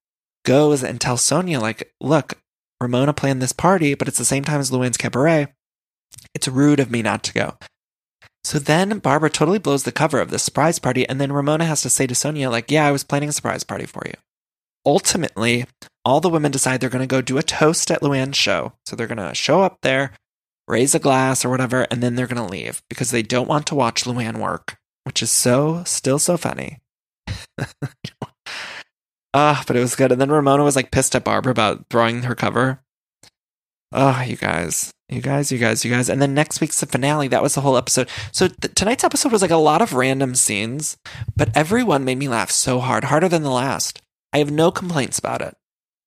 [0.45, 2.39] goes and tells Sonja, like, look,
[2.81, 5.49] Ramona planned this party, but it's the same time as Luann's cabaret.
[6.35, 7.59] It's rude of me not to go.
[8.45, 11.83] So then Barbara totally blows the cover of the surprise party, and then Ramona has
[11.83, 14.15] to say to Sonja, like, yeah, I was planning a surprise party for you.
[14.85, 15.67] Ultimately,
[16.05, 18.73] all the women decide they're going to go do a toast at Luann's show.
[18.87, 20.13] So they're going to show up there,
[20.69, 23.67] raise a glass or whatever, and then they're going to leave because they don't want
[23.67, 26.79] to watch Luann work, which is so, still so funny.
[29.35, 30.13] Ah, uh, but it was good.
[30.13, 32.83] And then Ramona was like pissed at Barbara about throwing her cover.
[33.91, 36.09] Oh, you guys, you guys, you guys, you guys.
[36.09, 37.29] And then next week's the finale.
[37.29, 38.09] That was the whole episode.
[38.31, 40.97] So th- tonight's episode was like a lot of random scenes,
[41.37, 44.03] but everyone made me laugh so hard, harder than the last.
[44.33, 45.57] I have no complaints about it.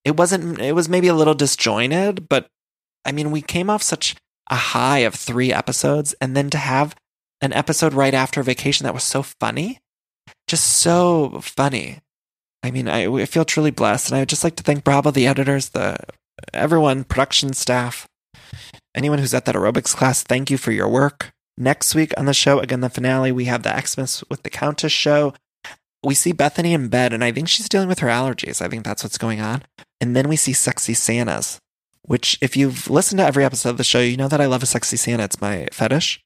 [0.04, 2.48] It wasn't, it was maybe a little disjointed, but
[3.06, 4.16] I mean, we came off such
[4.50, 6.96] a high of three episodes and then to have
[7.42, 9.80] an episode right after vacation that was so funny,
[10.48, 12.00] just so funny.
[12.64, 15.12] I mean, I, I feel truly blessed, and I would just like to thank Bravo,
[15.12, 15.98] the editors, the
[16.54, 18.08] everyone, production staff,
[18.96, 20.24] anyone who's at that aerobics class.
[20.24, 21.32] Thank you for your work.
[21.58, 24.92] Next week on the show, again, the finale, we have the Xmas with the Countess
[24.92, 25.34] show.
[26.04, 28.62] We see Bethenny in bed, and I think she's dealing with her allergies.
[28.62, 29.64] I think that's what's going on.
[30.02, 31.60] And then we see Sexy Santas,
[32.06, 34.64] which, if you've listened to every episode of the show, you know that I love
[34.64, 35.24] a sexy Santa.
[35.24, 36.22] It's my fetish.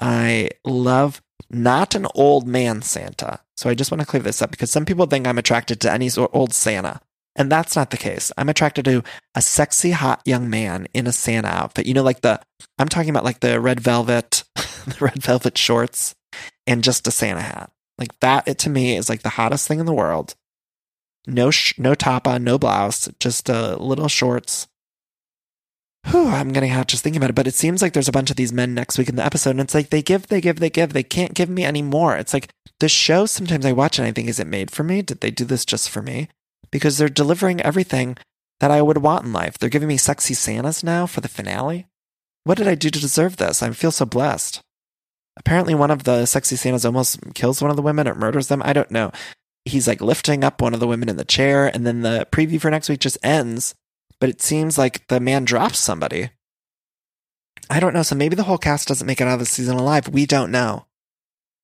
[0.00, 3.40] I love not an old man Santa.
[3.56, 5.92] So I just want to clear this up because some people think I'm attracted to
[5.92, 7.00] any old Santa.
[7.36, 8.32] And that's not the case.
[8.36, 9.02] I'm attracted to
[9.34, 11.86] a sexy, hot young man in a Santa outfit.
[11.86, 12.40] You know, like the,
[12.78, 16.14] I'm talking about like the red velvet, the red velvet shorts
[16.66, 17.70] and just a Santa hat.
[17.98, 20.34] Like that, it to me is like the hottest thing in the world.
[21.26, 24.66] No, sh- no top on, no blouse, just a uh, little shorts.
[26.06, 27.36] Whew, I'm getting hot just thinking about it.
[27.36, 29.50] But it seems like there's a bunch of these men next week in the episode,
[29.50, 30.92] and it's like they give, they give, they give.
[30.92, 32.16] They can't give me any more.
[32.16, 32.48] It's like
[32.80, 35.02] the show, sometimes I watch and I think, is it made for me?
[35.02, 36.28] Did they do this just for me?
[36.70, 38.16] Because they're delivering everything
[38.60, 39.58] that I would want in life.
[39.58, 41.86] They're giving me sexy Santas now for the finale.
[42.44, 43.62] What did I do to deserve this?
[43.62, 44.60] I feel so blessed.
[45.36, 48.62] Apparently, one of the sexy Santas almost kills one of the women or murders them.
[48.64, 49.12] I don't know.
[49.64, 52.60] He's like lifting up one of the women in the chair, and then the preview
[52.60, 53.74] for next week just ends.
[54.20, 56.30] But it seems like the man drops somebody.
[57.70, 58.02] I don't know.
[58.02, 60.08] So maybe the whole cast doesn't make it out of the season alive.
[60.08, 60.86] We don't know.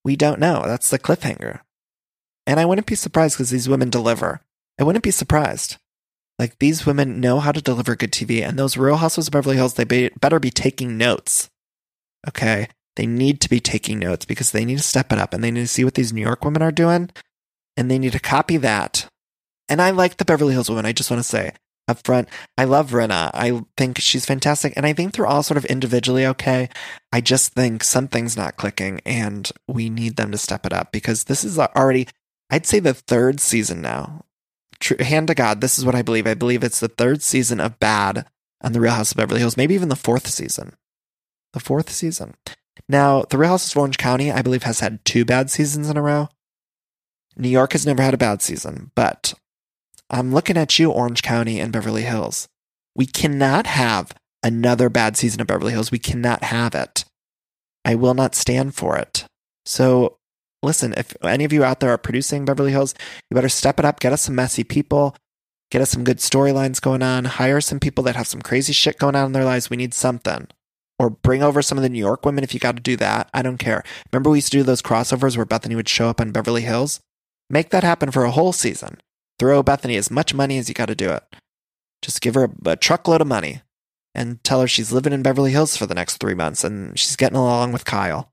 [0.04, 0.62] We don't know.
[0.64, 1.60] That's the cliffhanger.
[2.46, 4.40] And I wouldn't be surprised because these women deliver.
[4.78, 5.78] I wouldn't be surprised.
[6.38, 9.56] Like these women know how to deliver good TV, and those Real Housewives of Beverly
[9.56, 11.48] Hills, they be, better be taking notes.
[12.28, 15.42] Okay, they need to be taking notes because they need to step it up, and
[15.42, 17.10] they need to see what these New York women are doing,
[17.76, 19.08] and they need to copy that.
[19.68, 20.84] And I like the Beverly Hills women.
[20.84, 21.52] I just want to say
[21.88, 22.28] up front.
[22.58, 23.30] I love Rinna.
[23.32, 24.72] I think she's fantastic.
[24.76, 26.68] And I think they're all sort of individually okay.
[27.12, 31.24] I just think something's not clicking and we need them to step it up because
[31.24, 32.08] this is already,
[32.50, 34.24] I'd say, the third season now.
[34.78, 36.26] True, hand to God, this is what I believe.
[36.26, 38.26] I believe it's the third season of bad
[38.60, 40.74] on The Real House of Beverly Hills, maybe even the fourth season.
[41.52, 42.34] The fourth season.
[42.88, 45.96] Now, The Real House of Orange County, I believe, has had two bad seasons in
[45.96, 46.28] a row.
[47.36, 49.34] New York has never had a bad season, but
[50.08, 52.46] I'm looking at you, Orange County and Beverly Hills.
[52.94, 55.90] We cannot have another bad season of Beverly Hills.
[55.90, 57.04] We cannot have it.
[57.84, 59.24] I will not stand for it.
[59.64, 60.16] So,
[60.62, 62.94] listen, if any of you out there are producing Beverly Hills,
[63.30, 65.16] you better step it up, get us some messy people,
[65.70, 68.98] get us some good storylines going on, hire some people that have some crazy shit
[68.98, 69.70] going on in their lives.
[69.70, 70.46] We need something.
[70.98, 73.28] Or bring over some of the New York women if you got to do that.
[73.34, 73.84] I don't care.
[74.12, 77.00] Remember, we used to do those crossovers where Bethenny would show up on Beverly Hills?
[77.50, 78.98] Make that happen for a whole season.
[79.38, 81.22] Throw Bethenny as much money as you got to do it.
[82.02, 83.62] Just give her a, a truckload of money
[84.14, 87.16] and tell her she's living in Beverly Hills for the next three months and she's
[87.16, 88.32] getting along with Kyle.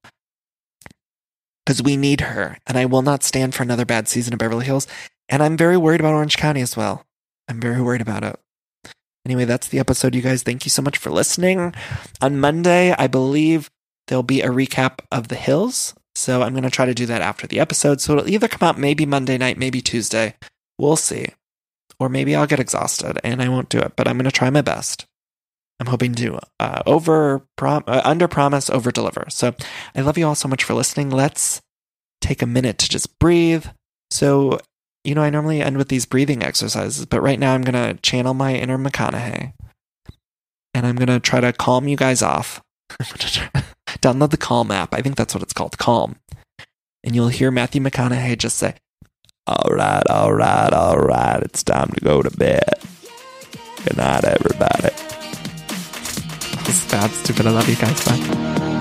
[1.65, 4.65] Because we need her, and I will not stand for another bad season of Beverly
[4.65, 4.85] Hills.
[5.29, 7.05] And I'm very worried about Orange County as well.
[7.47, 8.37] I'm very worried about it.
[9.25, 10.43] Anyway, that's the episode, you guys.
[10.43, 11.73] Thank you so much for listening.
[12.21, 13.69] On Monday, I believe
[14.07, 15.93] there'll be a recap of The Hills.
[16.15, 18.01] So I'm going to try to do that after the episode.
[18.01, 20.35] So it'll either come out maybe Monday night, maybe Tuesday.
[20.83, 21.27] We'll see.
[21.97, 24.49] Or maybe I'll get exhausted and I won't do it, but I'm going to try
[24.49, 25.05] my best.
[25.79, 29.25] I'm hoping to uh, over uh, under promise, over deliver.
[29.29, 29.55] So
[29.95, 31.09] I love you all so much for listening.
[31.09, 31.61] Let's
[32.19, 33.65] take a minute to just breathe.
[34.11, 34.59] So
[35.05, 38.01] you know, I normally end with these breathing exercises, but right now I'm going to
[38.01, 39.53] channel my inner McConaughey
[40.73, 42.61] and I'm going to try to calm you guys off.
[43.99, 44.93] Download the Calm app.
[44.93, 46.17] I think that's what it's called, Calm.
[47.03, 48.75] And you'll hear Matthew McConaughey just say,
[49.45, 52.63] All right, all right, all right, it's time to go to bed.
[53.83, 54.93] Good night, everybody.
[56.69, 57.47] Is bad, stupid.
[57.47, 58.05] I love you guys.
[58.05, 58.72] Bye.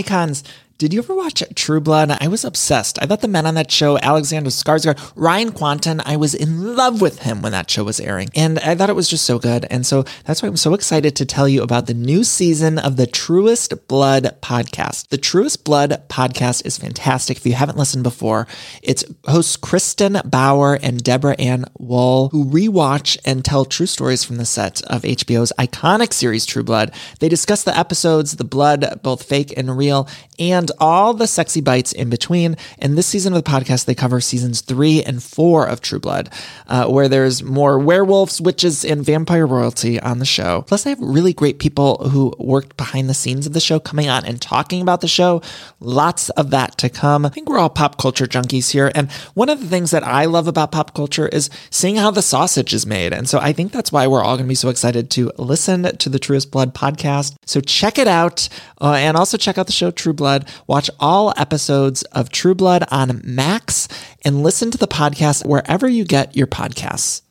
[0.00, 0.42] Icons.
[0.80, 2.16] Did you ever watch True Blood?
[2.22, 2.98] I was obsessed.
[3.02, 7.02] I thought the men on that show, Alexander Skarsgård, Ryan Kwanten, I was in love
[7.02, 8.30] with him when that show was airing.
[8.34, 9.66] And I thought it was just so good.
[9.68, 12.96] And so that's why I'm so excited to tell you about the new season of
[12.96, 15.08] the Truest Blood podcast.
[15.08, 17.36] The Truest Blood podcast is fantastic.
[17.36, 18.46] If you haven't listened before,
[18.82, 24.36] it's hosts Kristin Bauer and Deborah Ann Woll, who rewatch and tell true stories from
[24.36, 26.94] the set of HBO's iconic series True Blood.
[27.18, 30.08] They discuss the episodes, the blood, both fake and real,
[30.38, 32.56] and all the sexy bites in between.
[32.78, 36.30] And this season of the podcast, they cover seasons three and four of True Blood,
[36.68, 40.62] uh, where there's more werewolves, witches, and vampire royalty on the show.
[40.62, 44.08] Plus, they have really great people who worked behind the scenes of the show coming
[44.08, 45.42] on and talking about the show.
[45.80, 47.26] Lots of that to come.
[47.26, 48.90] I think we're all pop culture junkies here.
[48.94, 52.22] And one of the things that I love about pop culture is seeing how the
[52.22, 53.12] sausage is made.
[53.12, 55.96] And so I think that's why we're all going to be so excited to listen
[55.96, 57.36] to the Truest Blood podcast.
[57.46, 58.48] So check it out.
[58.80, 60.48] Uh, and also check out the show True Blood.
[60.66, 63.88] Watch all episodes of True Blood on Max
[64.24, 67.22] and listen to the podcast wherever you get your podcasts.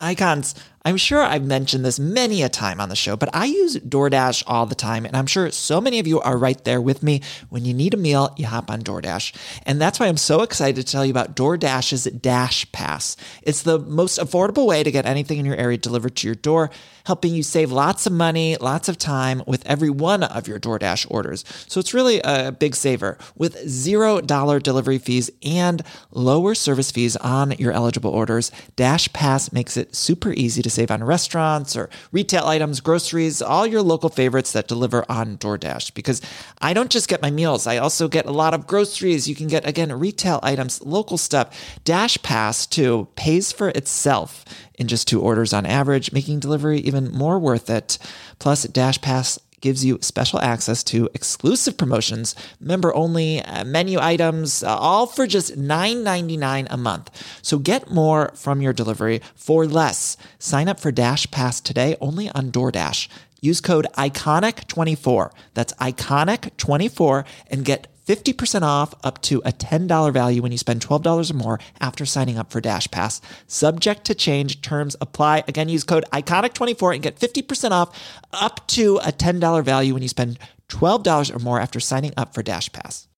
[0.00, 0.54] Icons.
[0.86, 4.42] I'm sure I've mentioned this many a time on the show, but I use DoorDash
[4.46, 5.06] all the time.
[5.06, 7.22] And I'm sure so many of you are right there with me.
[7.48, 9.34] When you need a meal, you hop on DoorDash.
[9.64, 13.16] And that's why I'm so excited to tell you about DoorDash's Dash Pass.
[13.40, 16.70] It's the most affordable way to get anything in your area delivered to your door,
[17.06, 21.10] helping you save lots of money, lots of time with every one of your DoorDash
[21.10, 21.46] orders.
[21.66, 27.52] So it's really a big saver with $0 delivery fees and lower service fees on
[27.52, 28.52] your eligible orders.
[28.76, 33.66] Dash Pass makes it super easy to save on restaurants or retail items, groceries, all
[33.66, 35.94] your local favorites that deliver on DoorDash.
[35.94, 36.20] Because
[36.60, 39.28] I don't just get my meals, I also get a lot of groceries.
[39.28, 41.78] You can get, again, retail items, local stuff.
[41.84, 44.44] Dash Pass, too, pays for itself
[44.76, 47.98] in just two orders on average, making delivery even more worth it.
[48.38, 54.62] Plus, Dash Pass gives you special access to exclusive promotions, member only uh, menu items,
[54.62, 57.10] uh, all for just $9.99 a month.
[57.40, 60.18] So get more from your delivery for less.
[60.38, 63.08] Sign up for Dash Pass today only on DoorDash.
[63.40, 65.30] Use code ICONIC24.
[65.54, 71.30] That's ICONIC24 and get 50% off up to a $10 value when you spend $12
[71.30, 73.20] or more after signing up for Dash Pass.
[73.46, 75.44] Subject to change, terms apply.
[75.48, 77.98] Again, use code ICONIC24 and get 50% off
[78.32, 80.38] up to a $10 value when you spend
[80.68, 83.08] $12 or more after signing up for Dash Pass.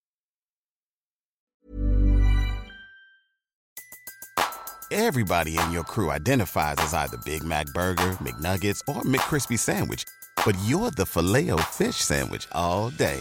[4.93, 10.05] Everybody in your crew identifies as either Big Mac Burger, McNuggets, or McCrispy Sandwich.
[10.45, 13.21] But you're the filet fish Sandwich all day.